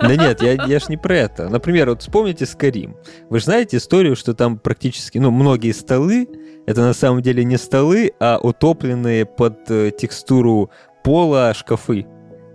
[0.00, 1.48] Да нет, я, я ж не про это.
[1.48, 2.94] Например, вот вспомните Скарим.
[3.30, 6.28] Вы же знаете историю, что там практически, ну, многие столы,
[6.66, 10.70] это на самом деле не столы, а утопленные под э, текстуру
[11.02, 12.06] пола шкафы.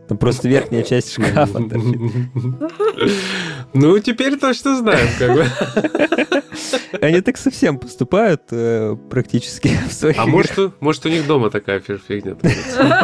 [0.10, 1.54] Там просто верхняя часть шкафа.
[1.70, 2.02] торчит.
[3.74, 5.46] Ну, теперь точно знаем, как бы.
[7.02, 11.52] Они так совсем поступают э, практически в своих А может, у- может, у них дома
[11.52, 12.36] такая фи- фигня?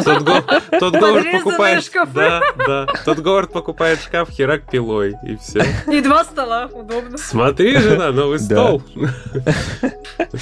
[0.04, 0.44] Тот, го-
[0.80, 1.84] тот Говард покупает...
[1.84, 2.12] шкафы.
[2.16, 2.88] Да, да.
[3.06, 5.64] Тот Говард покупает шкаф, херак пилой, и все.
[5.92, 7.20] И два стола, удобно.
[7.20, 8.82] Смотри, жена, новый стол.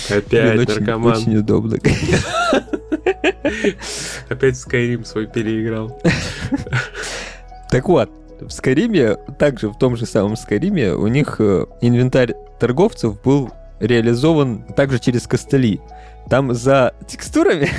[0.09, 1.17] Опять наркоман.
[1.17, 1.77] очень удобно.
[4.29, 5.99] Опять Skyrim свой переиграл.
[7.69, 13.19] Так вот, в Скариме, также в том же самом Скариме, у них э, инвентарь торговцев
[13.23, 15.81] был реализован также через костыли.
[16.29, 17.69] Там за текстурами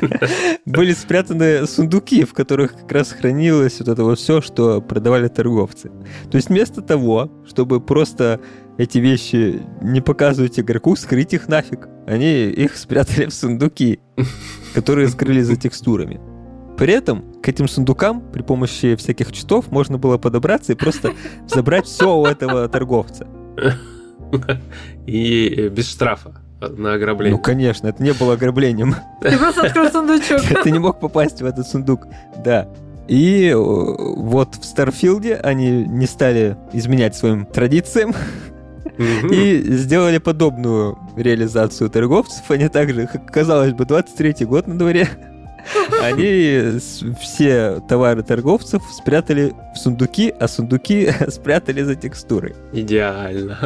[0.64, 5.90] были спрятаны сундуки, в которых как раз хранилось вот это вот все, что продавали торговцы.
[6.30, 8.40] То есть вместо того, чтобы просто
[8.80, 14.00] эти вещи не показывать игроку, скрыть их нафиг, они их спрятали в сундуки,
[14.74, 16.18] которые скрыли за текстурами.
[16.78, 21.12] При этом к этим сундукам при помощи всяких читов можно было подобраться и просто
[21.46, 23.26] забрать все у этого торговца.
[25.06, 27.38] И без штрафа на Ну, ограбление.
[27.38, 28.94] конечно, это не было ограблением.
[29.20, 30.40] Ты просто открыл сундучок.
[30.64, 32.06] Ты не мог попасть в этот сундук.
[32.42, 32.66] Да.
[33.08, 38.14] И э, вот в Старфилде они не стали изменять своим традициям
[39.30, 42.50] И сделали подобную реализацию торговцев.
[42.50, 45.08] Они также, казалось бы, 23-й год на дворе.
[46.02, 46.78] Они
[47.20, 52.54] все товары торговцев спрятали в сундуки, а сундуки спрятали за текстурой.
[52.72, 53.58] Идеально.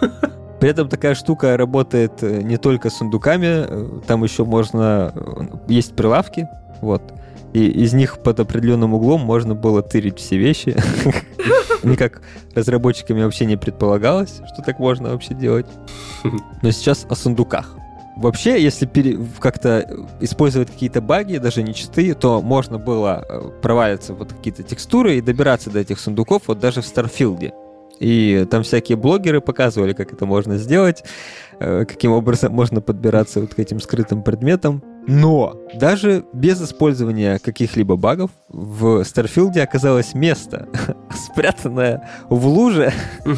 [0.60, 5.12] При этом такая штука работает э, не только с сундуками, э, там еще можно...
[5.14, 6.48] э, Есть прилавки,
[6.80, 7.02] вот,
[7.52, 10.74] и из них под определенным углом можно было тырить все вещи.
[11.92, 12.22] Никак
[12.54, 15.66] разработчиками вообще не предполагалось, что так можно вообще делать.
[16.62, 17.76] Но сейчас о сундуках.
[18.16, 19.86] Вообще, если пере- как-то
[20.20, 25.20] использовать какие-то баги, даже не читы, то можно было э, провалиться вот какие-то текстуры и
[25.20, 27.52] добираться до этих сундуков вот даже в Старфилде.
[27.98, 31.04] И там всякие блогеры показывали, как это можно сделать,
[31.60, 34.82] э, каким образом можно подбираться вот к этим скрытым предметам.
[35.06, 40.68] Но даже без использования каких-либо багов в Старфилде оказалось место,
[41.14, 42.92] спрятанное в луже,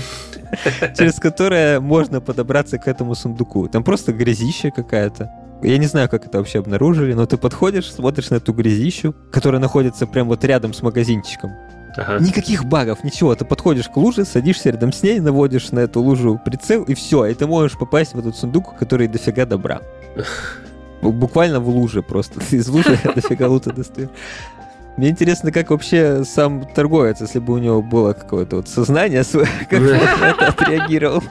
[0.96, 3.68] через которое можно подобраться к этому сундуку.
[3.68, 5.30] Там просто грязища какая-то.
[5.62, 9.60] Я не знаю, как это вообще обнаружили, но ты подходишь, смотришь на эту грязищу, которая
[9.60, 11.50] находится прямо вот рядом с магазинчиком.
[11.96, 12.18] Ага.
[12.20, 13.34] Никаких багов, ничего.
[13.34, 17.26] Ты подходишь к луже, садишься рядом с ней, наводишь на эту лужу прицел, и все.
[17.26, 19.80] И ты можешь попасть в этот сундук, который дофига добра.
[21.02, 22.40] Бу- Буквально в луже просто.
[22.50, 24.10] Из лужи дофига лута достаешь.
[24.96, 29.46] Мне интересно, как вообще сам торговец, если бы у него было какое-то вот сознание свое,
[29.70, 31.22] как бы он это отреагировал.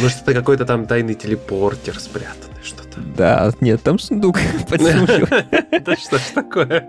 [0.00, 2.49] Может, это какой-то там тайный телепортер спрятанный,
[2.90, 3.06] что-то.
[3.16, 5.24] Да, нет, там сундук под землей.
[5.80, 6.88] Да что ж такое?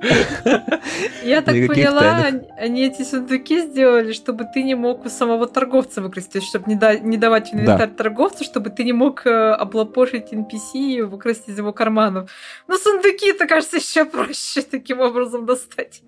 [1.24, 6.32] Я так поняла, они- эти сундуки сделали, чтобы ты не мог у самого торговца выкрасть,
[6.32, 10.34] то есть чтобы не, да- не давать инвентарь торговцу, чтобы ты не мог э, облапошить
[10.34, 12.30] NPC и выкрасть из его карманов.
[12.68, 16.04] Но сундуки-то, кажется, еще проще таким образом достать.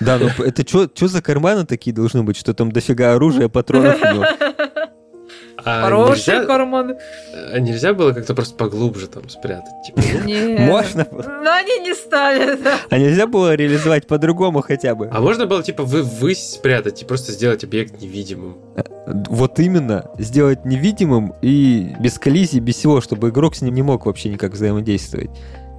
[0.00, 4.14] Да, ну это что за карманы такие должны быть, что там дофига оружия, патронов у
[4.14, 4.24] него?
[5.64, 6.96] А Хорошие нельзя, карманы.
[7.52, 9.72] а нельзя было как-то просто поглубже там спрятать?
[9.86, 10.24] Типа, ну?
[10.26, 10.60] Нет.
[10.60, 11.06] Можно?
[11.10, 12.76] Но они не стали, да.
[12.90, 15.08] А нельзя было реализовать по-другому хотя бы?
[15.10, 18.58] А можно было, типа, вы ввысь спрятать и просто сделать объект невидимым?
[19.06, 24.06] Вот именно, сделать невидимым и без коллизии, без всего, чтобы игрок с ним не мог
[24.06, 25.30] вообще никак взаимодействовать.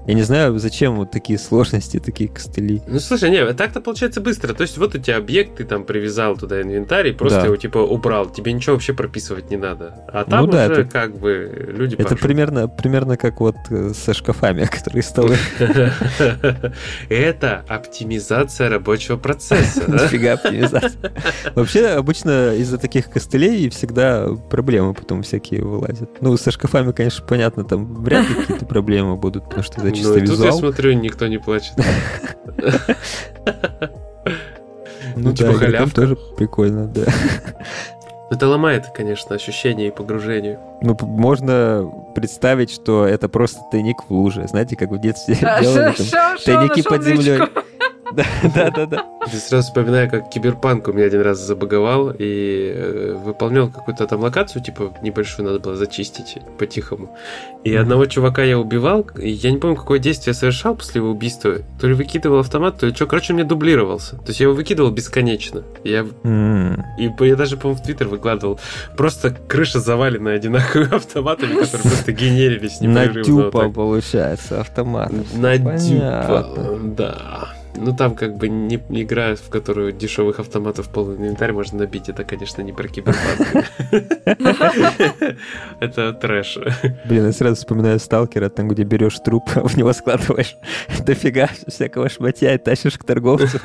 [0.07, 2.81] Я не знаю, зачем вот такие сложности, такие костыли.
[2.87, 4.53] Ну, слушай, не, так-то получается быстро.
[4.53, 7.45] То есть, вот у тебя объект, ты там привязал туда инвентарь и просто да.
[7.45, 8.29] его, типа, убрал.
[8.29, 9.95] Тебе ничего вообще прописывать не надо.
[10.11, 13.93] А там ну, да, уже, это, как бы, люди Это примерно, примерно как вот э,
[13.93, 15.37] со шкафами, которые столы.
[17.09, 19.89] Это оптимизация рабочего процесса.
[19.89, 21.13] Нифига оптимизация.
[21.55, 26.09] Вообще, обычно из-за таких костылей всегда проблемы потом всякие вылазят.
[26.21, 30.19] Ну, со шкафами, конечно, понятно, там вряд ли какие-то проблемы будут, потому что чисто ну,
[30.19, 30.37] визуал.
[30.37, 31.73] Тут я смотрю, никто не плачет.
[35.17, 35.95] Ну, типа халявка.
[35.95, 37.03] тоже прикольно, да.
[38.31, 40.59] Это ломает, конечно, ощущение и погружение.
[40.81, 44.47] Ну, можно представить, что это просто тайник в луже.
[44.47, 47.39] Знаете, как в детстве делали там, тайники под землей.
[48.11, 49.05] Да, да, да, да.
[49.31, 54.21] Я сразу вспоминаю, как Киберпанк у меня один раз забаговал и э, выполнял какую-то там
[54.21, 57.15] локацию, типа небольшую надо было зачистить по-тихому.
[57.63, 57.77] И mm-hmm.
[57.79, 61.57] одного чувака я убивал, и я не помню, какое действие я совершал после его убийства.
[61.79, 63.07] То ли выкидывал автомат, то ли что.
[63.07, 64.17] Короче, он мне дублировался.
[64.17, 65.63] То есть я его выкидывал бесконечно.
[65.83, 66.01] Я...
[66.01, 66.83] Mm-hmm.
[66.99, 68.59] И я даже, по-моему, в Твиттер выкладывал.
[68.95, 73.21] Просто крыша завалена одинаковыми автоматами, которые просто генерились непрерывно.
[73.21, 75.11] Надюпа, получается, автомат.
[75.33, 77.54] Надюпа, да.
[77.77, 82.09] Ну, там как бы не, не игра, в которую дешевых автоматов полный инвентарь можно набить.
[82.09, 83.65] Это, конечно, не про киберпанк.
[85.79, 86.57] Это трэш.
[87.05, 90.55] Блин, я сразу вспоминаю сталкера, там, где берешь труп, в него складываешь
[91.05, 93.59] дофига всякого шматья и тащишь к торговцу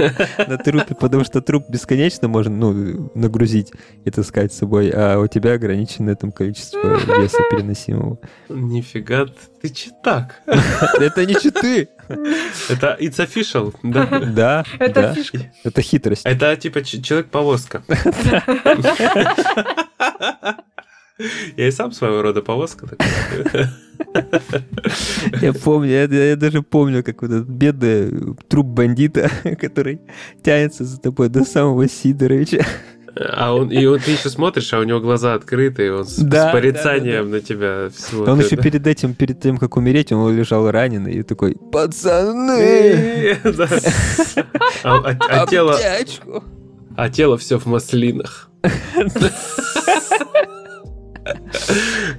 [0.46, 3.72] на трупе, потому что труп бесконечно можно, ну, нагрузить
[4.04, 8.18] и таскать с собой, а у тебя ограниченное там количество веса переносимого.
[8.48, 9.26] Нифига,
[9.60, 10.40] ты читак.
[10.98, 11.88] Это не читы.
[12.68, 14.06] Это it's official, да?
[14.20, 14.64] Да.
[14.78, 15.52] Это фишка.
[15.64, 16.22] Это хитрость.
[16.24, 17.82] Это типа человек-повозка.
[21.56, 22.88] Я и сам своего рода повозка.
[25.42, 30.00] Я помню, я, я даже помню, как вот этот бедный труп бандита, который
[30.42, 32.64] тянется за тобой до самого Сидоровича.
[33.16, 36.16] А он, и вот ты еще смотришь, а у него глаза открыты, и он с,
[36.16, 38.28] да, с порицанием да, да, на тебя смотрит.
[38.28, 43.36] Он еще перед этим, перед тем, как умереть, он лежал раненый и такой, пацаны!
[44.82, 45.76] А, а, а тело...
[46.96, 48.50] А тело все в маслинах.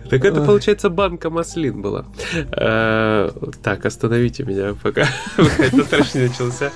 [0.10, 2.06] Так это, получается, банка маслин была.
[2.52, 3.30] Э,
[3.64, 6.72] так, остановите меня, пока этот трэш не начался.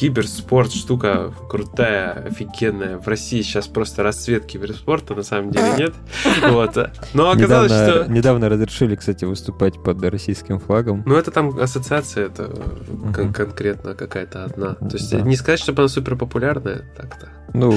[0.00, 2.96] Киберспорт штука крутая, офигенная.
[2.96, 5.94] В России сейчас просто расцвет киберспорта, на самом деле нет.
[6.50, 6.74] Вот.
[7.12, 8.10] Но оказалось, недавно, что...
[8.12, 11.02] Недавно разрешили, кстати, выступать под российским флагом.
[11.04, 13.12] Ну, это там ассоциация, это угу.
[13.12, 14.74] кон- конкретно какая-то одна.
[14.74, 15.20] То есть да.
[15.20, 17.28] не сказать, чтобы она супер популярная, так-то.
[17.52, 17.74] Ну,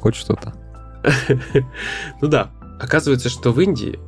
[0.00, 0.54] хоть что-то.
[2.22, 2.52] ну да.
[2.80, 3.98] Оказывается, что в Индии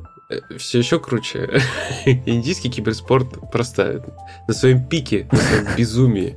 [0.57, 1.61] все еще круче.
[2.05, 4.03] Индийский киберспорт просто
[4.47, 6.35] на своем пике, на своем безумии.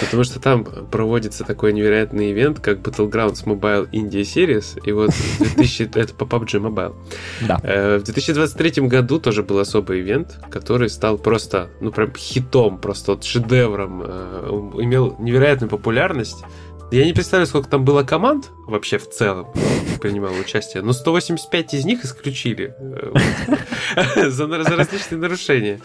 [0.00, 4.80] Потому что там проводится такой невероятный ивент, как Battlegrounds Mobile India Series.
[4.84, 5.82] И вот 2000...
[5.94, 6.94] это по PUBG Mobile.
[7.40, 7.60] Да.
[7.62, 13.12] Э, в 2023 году тоже был особый ивент, который стал просто, ну, прям хитом, просто
[13.12, 14.02] вот шедевром.
[14.04, 16.44] Э, имел невероятную популярность.
[16.92, 19.48] Я не представляю, сколько там было команд вообще в целом
[20.00, 25.80] принимало участие, но 185 из них исключили э, за, различные нарушения.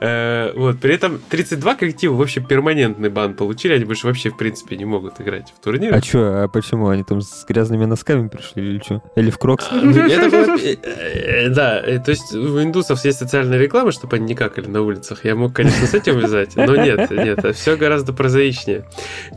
[0.00, 0.78] Э, вот.
[0.78, 5.20] При этом 32 коллектива вообще перманентный бан получили, они больше вообще в принципе не могут
[5.20, 5.94] играть в турнир.
[5.94, 6.88] А что, а почему?
[6.88, 9.02] Они там с грязными носками пришли или что?
[9.16, 9.66] Или в крокс?
[9.72, 14.82] Ну, э, да, то есть у индусов есть социальная реклама, чтобы они не какали на
[14.82, 15.24] улицах.
[15.24, 18.84] Я мог, конечно, с этим вязать, но нет, нет, все гораздо прозаичнее.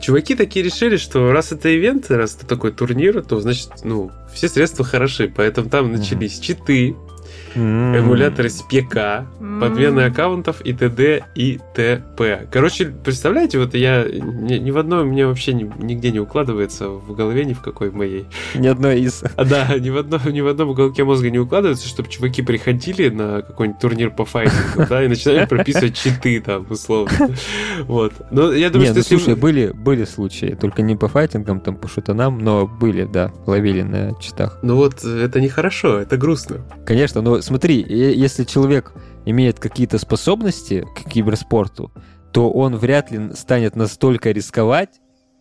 [0.00, 2.89] Чуваки такие решили, что раз это ивент, раз это такой турнир,
[3.22, 5.32] то значит, ну, все средства хороши.
[5.34, 6.96] Поэтому там начались читы,
[7.54, 9.26] эмуляторы с ПК,
[9.60, 11.24] подмены аккаунтов и т.д.
[11.34, 12.46] и т.п.
[12.50, 17.14] Короче, представляете, вот я ни, ни в одной мне вообще ни, нигде не укладывается в
[17.14, 18.26] голове ни в какой моей.
[18.54, 19.22] Ни одной из.
[19.36, 23.08] А, да, ни в, одном, ни в одном уголке мозга не укладывается, чтобы чуваки приходили
[23.08, 27.30] на какой-нибудь турнир по файтингу, да, и начинали прописывать читы там, условно.
[27.82, 28.12] Вот.
[28.30, 29.16] Но я думаю, Не, что ну если...
[29.16, 33.82] слушай, были, были случаи, только не по файтингам, там по шутанам, но были, да, ловили
[33.82, 34.58] на читах.
[34.62, 36.58] Ну вот, это нехорошо, это грустно.
[36.84, 38.92] Конечно, но смотри, если человек
[39.24, 41.92] имеет какие-то способности к киберспорту,
[42.32, 45.00] то он вряд ли станет настолько рисковать,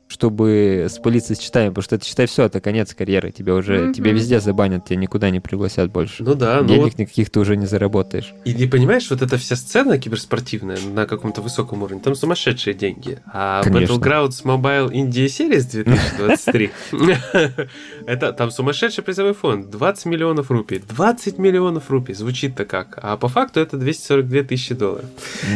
[0.09, 3.31] чтобы спалиться с читами, потому что это, считай, все, это конец карьеры.
[3.31, 3.93] Тебя уже, Мгм.
[3.93, 6.23] тебя везде забанят, тебя никуда не пригласят больше.
[6.23, 8.33] Ну да, ну Денег вот никаких ты уже не заработаешь.
[8.43, 13.19] И ты понимаешь, вот эта вся сцена киберспортивная на каком-то высоком уровне, там сумасшедшие деньги.
[13.31, 13.93] А Конечно.
[13.93, 16.71] Battlegrounds Mobile India Series 2023,
[18.07, 20.79] это там сумасшедший призовой фонд, 20 миллионов рупий.
[20.79, 22.97] 20 миллионов рупий, звучит-то как.
[22.99, 25.05] А по факту это 242 тысячи долларов.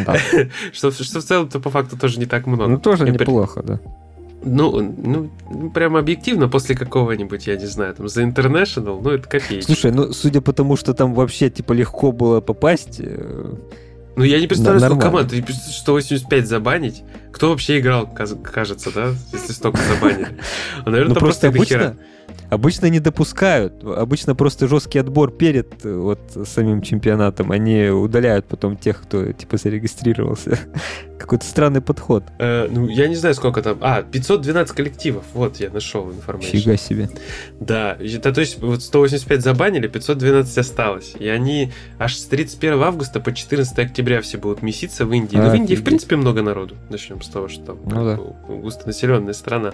[0.74, 2.68] Что, в целом-то по факту тоже не так много.
[2.70, 3.80] Ну, тоже неплохо, да.
[4.46, 9.66] Ну, ну, прям объективно, после какого-нибудь, я не знаю, там, The International, ну, это копейки.
[9.66, 13.54] Слушай, ну, судя по тому, что там вообще, типа, легко было попасть, э,
[14.16, 15.30] Ну, я не представляю, Да, сколько команд.
[15.30, 17.04] Ты представляешь, 185 забанить.
[17.32, 19.14] Кто вообще играл, кажется, да?
[19.32, 20.28] Если столько забанили.
[20.86, 21.98] А, наверное, ну, просто просто обычно,
[22.50, 23.84] обычно не допускают.
[23.84, 27.52] Обычно просто жесткий отбор перед э, вот самим чемпионатом.
[27.52, 30.60] Они удаляют потом тех, кто, типа, зарегистрировался.
[31.24, 32.26] Какой-то странный подход.
[32.38, 33.78] Э, ну, я не знаю, сколько там.
[33.80, 35.24] А, 512 коллективов.
[35.34, 36.60] Вот, я нашел информацию.
[36.60, 37.10] Фига себе.
[37.62, 41.14] Да, это, то есть вот 185 забанили, 512 осталось.
[41.18, 45.38] И они аж с 31 августа по 14 октября все будут меситься в Индии.
[45.38, 46.76] Но в Индии, в принципе, много народу.
[46.90, 48.16] Начнем с того, что там Ну да.
[48.54, 49.72] густонаселенная страна.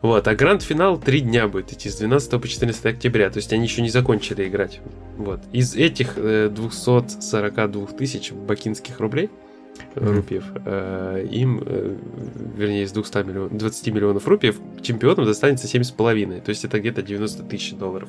[0.00, 3.30] Вот, а гранд-финал три дня будет идти с 12 по 14 октября.
[3.30, 4.80] То есть они еще не закончили играть.
[5.16, 5.38] Вот.
[5.52, 9.30] Из этих э, 242 тысяч бакинских рублей,
[9.94, 10.16] Мгм.
[10.16, 11.96] рупиев, э, им, э,
[12.56, 16.40] вернее, из 200 миллион, 20 миллионов рупиев чемпионам достанется 7,5.
[16.40, 18.08] То есть это где-то 90 тысяч долларов.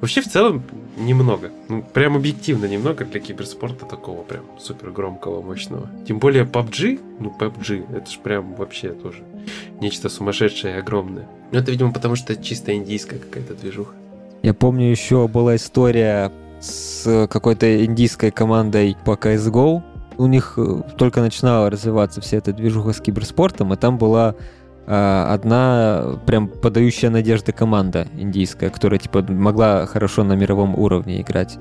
[0.00, 0.62] Вообще, в целом,
[0.98, 1.50] немного.
[1.68, 5.88] Ну, прям объективно немного для киберспорта такого прям супер громкого, мощного.
[6.06, 9.22] Тем более PUBG, ну, PUBG, это ж прям вообще тоже
[9.80, 11.28] нечто сумасшедшее и огромное.
[11.52, 13.94] Ну, это, видимо, потому что это чисто индийская какая-то движуха.
[14.42, 19.82] Я помню, еще была история с какой-то индийской командой по CSGO.
[20.18, 24.34] У них э, только начинала развиваться вся эта движуха с киберспортом, и там была
[24.86, 31.58] э, одна прям подающая надежды команда индийская, которая типа могла хорошо на мировом уровне играть.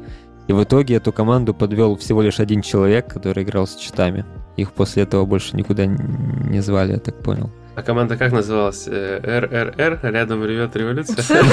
[0.48, 4.26] И в итоге эту команду подвел всего лишь один человек, который играл с читами.
[4.58, 7.52] Их после этого больше никуда не звали, я так понял.
[7.76, 8.88] А команда как называлась?
[8.88, 11.24] Э, РРР, рядом ревет революция.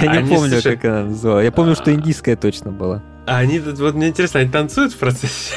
[0.00, 1.44] Я не помню, как она называлась.
[1.44, 3.02] Я помню, что индийская точно была.
[3.28, 5.54] А они, тут- вот мне интересно, они танцуют в процессе?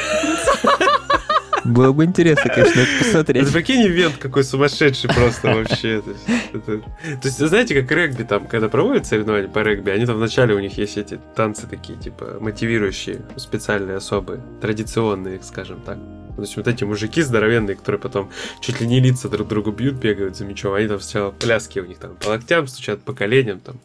[1.64, 3.44] Было бы интересно, конечно, это посмотреть.
[3.44, 6.02] Это прикинь, ивент какой сумасшедший просто вообще.
[6.02, 10.06] То есть, это- то есть, знаете, как регби там, когда проводят соревнования по регби, они
[10.08, 15.98] там вначале у них есть эти танцы такие, типа, мотивирующие, специальные, особые, традиционные, скажем так.
[16.36, 19.96] То есть вот эти мужики здоровенные, которые потом чуть ли не лица друг другу бьют,
[19.96, 23.60] бегают за мячом, они там сначала пляски у них там по локтям стучат, по коленям
[23.60, 23.80] там.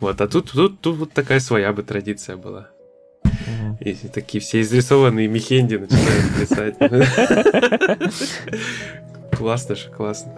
[0.00, 2.68] Вот, а тут, тут, тут вот такая своя бы традиция была.
[3.80, 6.76] И такие все изрисованные мехенди начинают плясать.
[9.36, 10.32] Классно же, классно.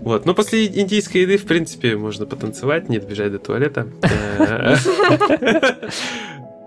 [0.00, 3.86] Вот, ну после индийской еды, в принципе, можно потанцевать, не добежать до туалета.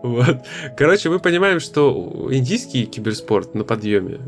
[0.04, 0.38] Вот.
[0.78, 4.20] Короче, мы понимаем, что индийский киберспорт на подъеме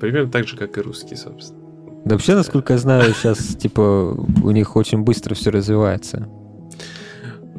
[0.00, 1.60] примерно так же, как и русский, собственно.
[2.04, 6.28] Да вообще, насколько я знаю, сейчас, типа, у них очень быстро все развивается.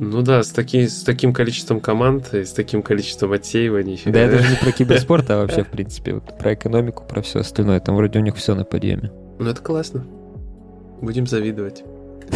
[0.04, 4.02] Ну да, с, таки, с таким количеством команд и с таким количеством отсеиваний.
[4.04, 7.41] Да, я даже не про киберспорт, а вообще, в принципе, вот про экономику, про все
[7.41, 7.80] остальное.
[7.80, 9.12] Там вроде у них все на подъеме.
[9.38, 10.04] Ну это классно.
[11.02, 11.84] Будем завидовать.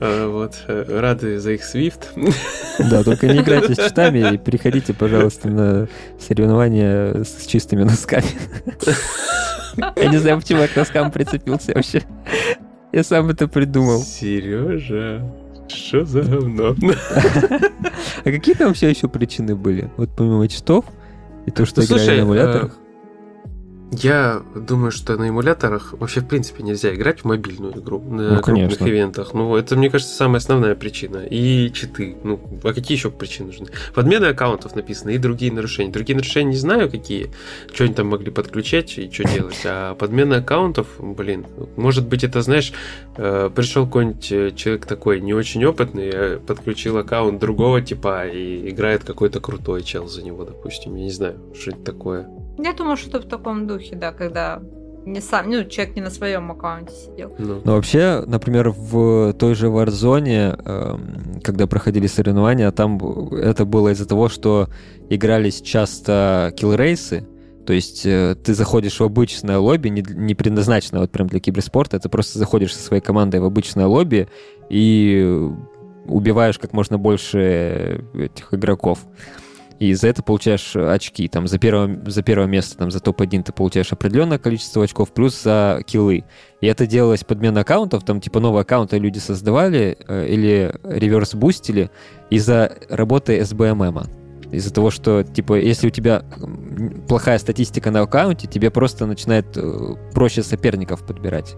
[0.00, 2.12] А, Вот, э, рады за их Свифт.
[2.78, 5.88] Да, только не играйте с читами и переходите, пожалуйста, на
[6.20, 8.26] соревнования с чистыми носками.
[9.96, 12.02] Я не знаю, почему я к носкам прицепился вообще.
[12.92, 14.00] Я сам это придумал.
[14.02, 15.20] Сережа,
[15.68, 16.74] что за говно?
[18.24, 19.90] А какие там вообще еще причины были?
[19.96, 20.84] Вот помимо читов
[21.46, 22.76] и то, что Ну, играли на эмуляторах?
[23.90, 28.42] Я думаю, что на эмуляторах вообще, в принципе, нельзя играть в мобильную игру на Ну,
[28.42, 28.86] крупных конечно.
[28.86, 29.32] ивентах.
[29.32, 31.24] Ну, это, мне кажется, самая основная причина.
[31.24, 32.16] И читы.
[32.22, 33.68] Ну, а какие еще причины нужны?
[33.94, 35.90] Подмены аккаунтов написано и другие нарушения.
[35.90, 37.30] Другие нарушения не знаю, какие.
[37.72, 39.60] Что они там могли подключать и что делать.
[39.64, 42.72] А подмена аккаунтов, блин, может быть, это, знаешь,
[43.16, 48.68] э, пришел какой-нибудь э, человек такой не очень опытный, э, подключил аккаунт другого типа и
[48.68, 50.94] играет какой-то крутой чел за него, допустим.
[50.96, 52.28] Я не знаю, что это такое.
[52.58, 54.60] Я думаю, что в таком духе, да, когда
[55.06, 57.34] не сам, ну, человек не на своем аккаунте сидел.
[57.38, 62.98] Ну, Но вообще, например, в той же Warzone, эм, когда проходили соревнования, там
[63.32, 64.68] это было из-за того, что
[65.08, 67.26] игрались часто киллрейсы,
[67.66, 71.98] то есть э, ты заходишь в обычное лобби, не, не предназначенное вот прям для киберспорта,
[71.98, 74.28] ты просто заходишь со своей командой в обычное лобби
[74.70, 75.50] и
[76.06, 79.00] убиваешь как можно больше этих игроков.
[79.78, 81.28] И за это получаешь очки.
[81.28, 85.40] Там за первое, за первое место, там за топ-1 ты получаешь определенное количество очков, плюс
[85.40, 86.24] за киллы.
[86.60, 91.90] И это делалось подмена аккаунтов, там типа новые аккаунты люди создавали э, или реверс-бустили
[92.28, 94.08] из-за работы SBMM.
[94.50, 96.24] Из-за того, что, типа, если у тебя
[97.06, 101.54] плохая статистика на аккаунте, тебе просто начинает э, проще соперников подбирать.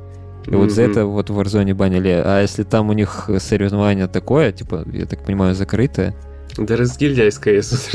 [0.46, 2.08] И вот за это вот в Warzone банили.
[2.24, 6.16] А если там у них соревнование такое, типа, я так понимаю, закрытое.
[6.57, 7.88] Да разгильдяй из КС.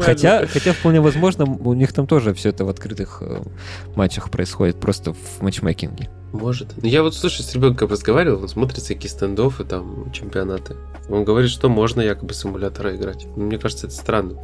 [0.00, 3.42] Хотя, хотя вполне возможно, у них там тоже все это в открытых э,
[3.94, 6.08] матчах происходит, просто в матчмейкинге.
[6.32, 6.74] Может.
[6.76, 10.76] Ну, Я вот, слушай, с ребенком разговаривал, он смотрит всякие стендофы, там, чемпионаты.
[11.08, 13.26] Он говорит, что можно якобы с эмулятора играть.
[13.36, 14.38] Но Мне кажется, это странным.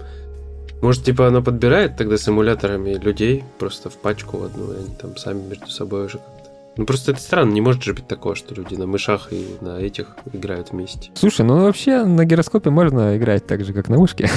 [0.81, 5.17] Может, типа, оно подбирает тогда с эмуляторами людей просто в пачку одну, и они там
[5.17, 6.21] сами между собой уже.
[6.77, 9.79] Ну, просто это странно, не может же быть такого, что люди на мышах и на
[9.81, 11.11] этих играют вместе.
[11.15, 14.29] Слушай, ну вообще на гироскопе можно играть так же, как на мышке.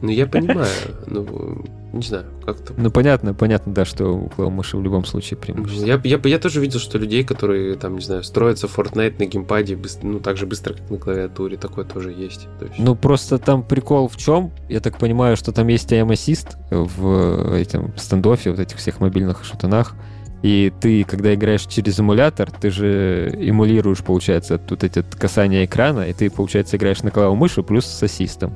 [0.00, 0.68] Ну, я понимаю,
[1.06, 5.86] ну, не знаю, как-то Ну понятно, понятно, да, что у клавомыши в любом случае преимущество.
[5.86, 9.26] Я, я, я тоже видел, что людей, которые, там, не знаю, строятся в Fortnite на
[9.26, 12.48] геймпаде, ну, так же быстро, как на клавиатуре, такое тоже есть.
[12.58, 14.50] То есть- Ну просто там прикол в чем?
[14.68, 19.44] Я так понимаю, что там есть aim assist в этом стендофе, вот этих всех мобильных
[19.44, 19.94] шутанах.
[20.42, 26.12] И ты, когда играешь через эмулятор, ты же эмулируешь, получается, тут эти касания экрана, и
[26.12, 28.54] ты, получается, играешь на клавомыши плюс с ассистом.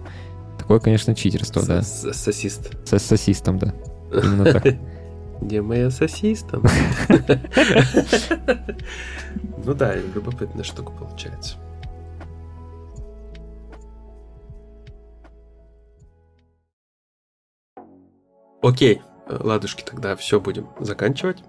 [0.58, 1.82] Такое, конечно, читерство, да.
[1.82, 2.70] С- Сосист.
[2.86, 3.74] С, с ассистом, да.
[4.12, 4.64] Именно так.
[5.40, 6.60] Где моя сосиста?
[9.64, 11.56] Ну да, любопытная штука получается.
[18.62, 21.42] Окей, э, ладушки, тогда все будем заканчивать.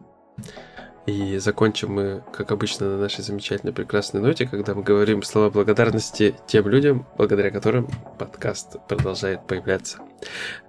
[1.07, 6.35] И закончим мы, как обычно, на нашей замечательной прекрасной ноте, когда мы говорим слова благодарности
[6.45, 7.87] тем людям, благодаря которым
[8.19, 9.97] подкаст продолжает появляться.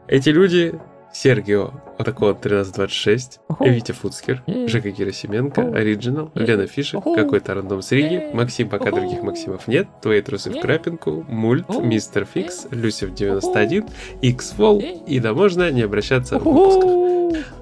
[0.09, 0.81] Эти люди
[1.12, 3.64] Сергио Атакон 1326, Оху.
[3.66, 4.66] Витя Фуцкер, Е.
[4.66, 5.61] Жека Герасименко.
[5.61, 6.47] Оригинал, Е.
[6.47, 7.14] Лена Фишер, Оху.
[7.14, 8.31] какой-то рандом с Риги.
[8.33, 11.68] Максим, пока других Максимов нет, Твои трусы в крапинку, Мульт.
[11.81, 12.66] Мистер Фикс.
[12.70, 13.87] Люсев 91,
[14.23, 17.02] X-Фол, и да можно не обращаться в выпусках.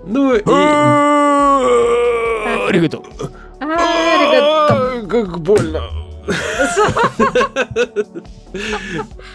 [0.07, 0.39] Ну и...
[2.73, 2.99] Ребята,
[3.61, 5.83] А, ребята, А, Как больно.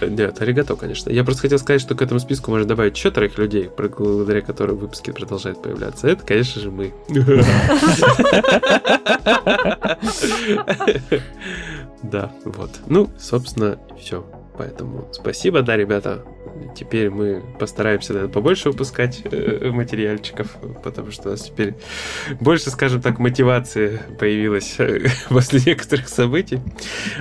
[0.01, 1.09] Нет, аригато, конечно.
[1.09, 4.77] Я просто хотел сказать, что к этому списку можно добавить еще троих людей, благодаря которым
[4.77, 6.07] выпуски продолжают появляться.
[6.07, 6.93] Это, конечно же, мы.
[12.03, 12.69] Да, вот.
[12.85, 14.23] Ну, собственно, все.
[14.57, 16.23] Поэтому спасибо, да, ребята.
[16.75, 21.75] Теперь мы постараемся наверное, побольше выпускать э, материальчиков, потому что у нас теперь
[22.39, 26.59] больше, скажем так, мотивации появилась э, после некоторых событий.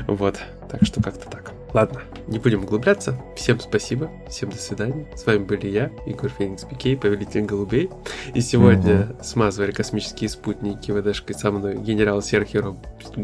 [0.06, 0.38] Вот,
[0.70, 1.43] так что как-то так.
[1.74, 3.20] Ладно, не будем углубляться.
[3.34, 5.06] Всем спасибо, всем до свидания.
[5.16, 7.90] С вами были я, Егор Феникс Пикей, Повелитель Голубей.
[8.32, 12.76] И сегодня смазывали космические спутники ВДшкой со мной генерал Серхиро.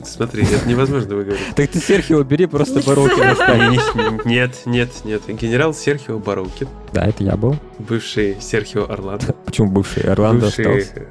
[0.04, 1.54] Смотри, это невозможно выговорить.
[1.54, 3.78] Так ты Серхио бери, просто Бароки достань.
[4.24, 5.22] Нет, нет, нет.
[5.28, 7.54] Генерал Серхио Бароукин, Да, это я был.
[7.78, 9.32] бывший Серхио Орландо.
[9.44, 11.06] Почему бывший Орландо остался?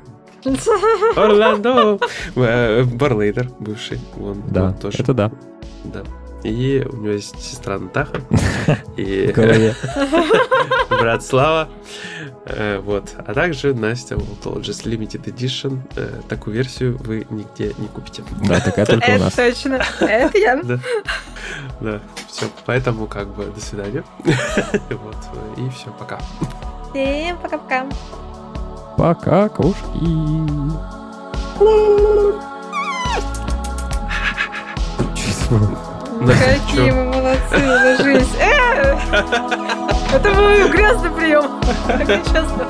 [1.16, 2.00] Орландо!
[2.36, 4.00] Э, Барлейдер бывший.
[4.20, 4.98] Он, Да, он тоже.
[5.04, 5.32] это да.
[5.86, 6.04] Да.
[6.44, 8.22] И у него есть сестра Натаха.
[8.98, 9.34] И
[10.90, 11.68] брат Слава.
[12.46, 13.14] Э, Вот.
[13.18, 15.80] А также Настя Voltologist Limited Edition.
[15.96, 18.24] Э, Такую версию вы нигде не купите.
[18.48, 19.34] Да, такая только у Это нас.
[19.34, 19.82] точно.
[20.00, 20.56] Это я.
[20.64, 20.80] Да.
[21.82, 22.00] Да.
[22.28, 22.46] Все.
[22.66, 24.04] Поэтому как бы до свидания.
[24.24, 25.18] Вот.
[25.58, 25.90] И все.
[26.00, 26.20] Пока.
[26.92, 27.86] Всем пока-пока.
[28.98, 30.00] Пока, кошки.
[35.16, 35.89] Чё
[36.28, 38.36] Какие мы молодцы, ложись.
[38.40, 38.98] Э!
[40.14, 41.62] Это был грязный прием.
[41.88, 42.68] Так нечестно.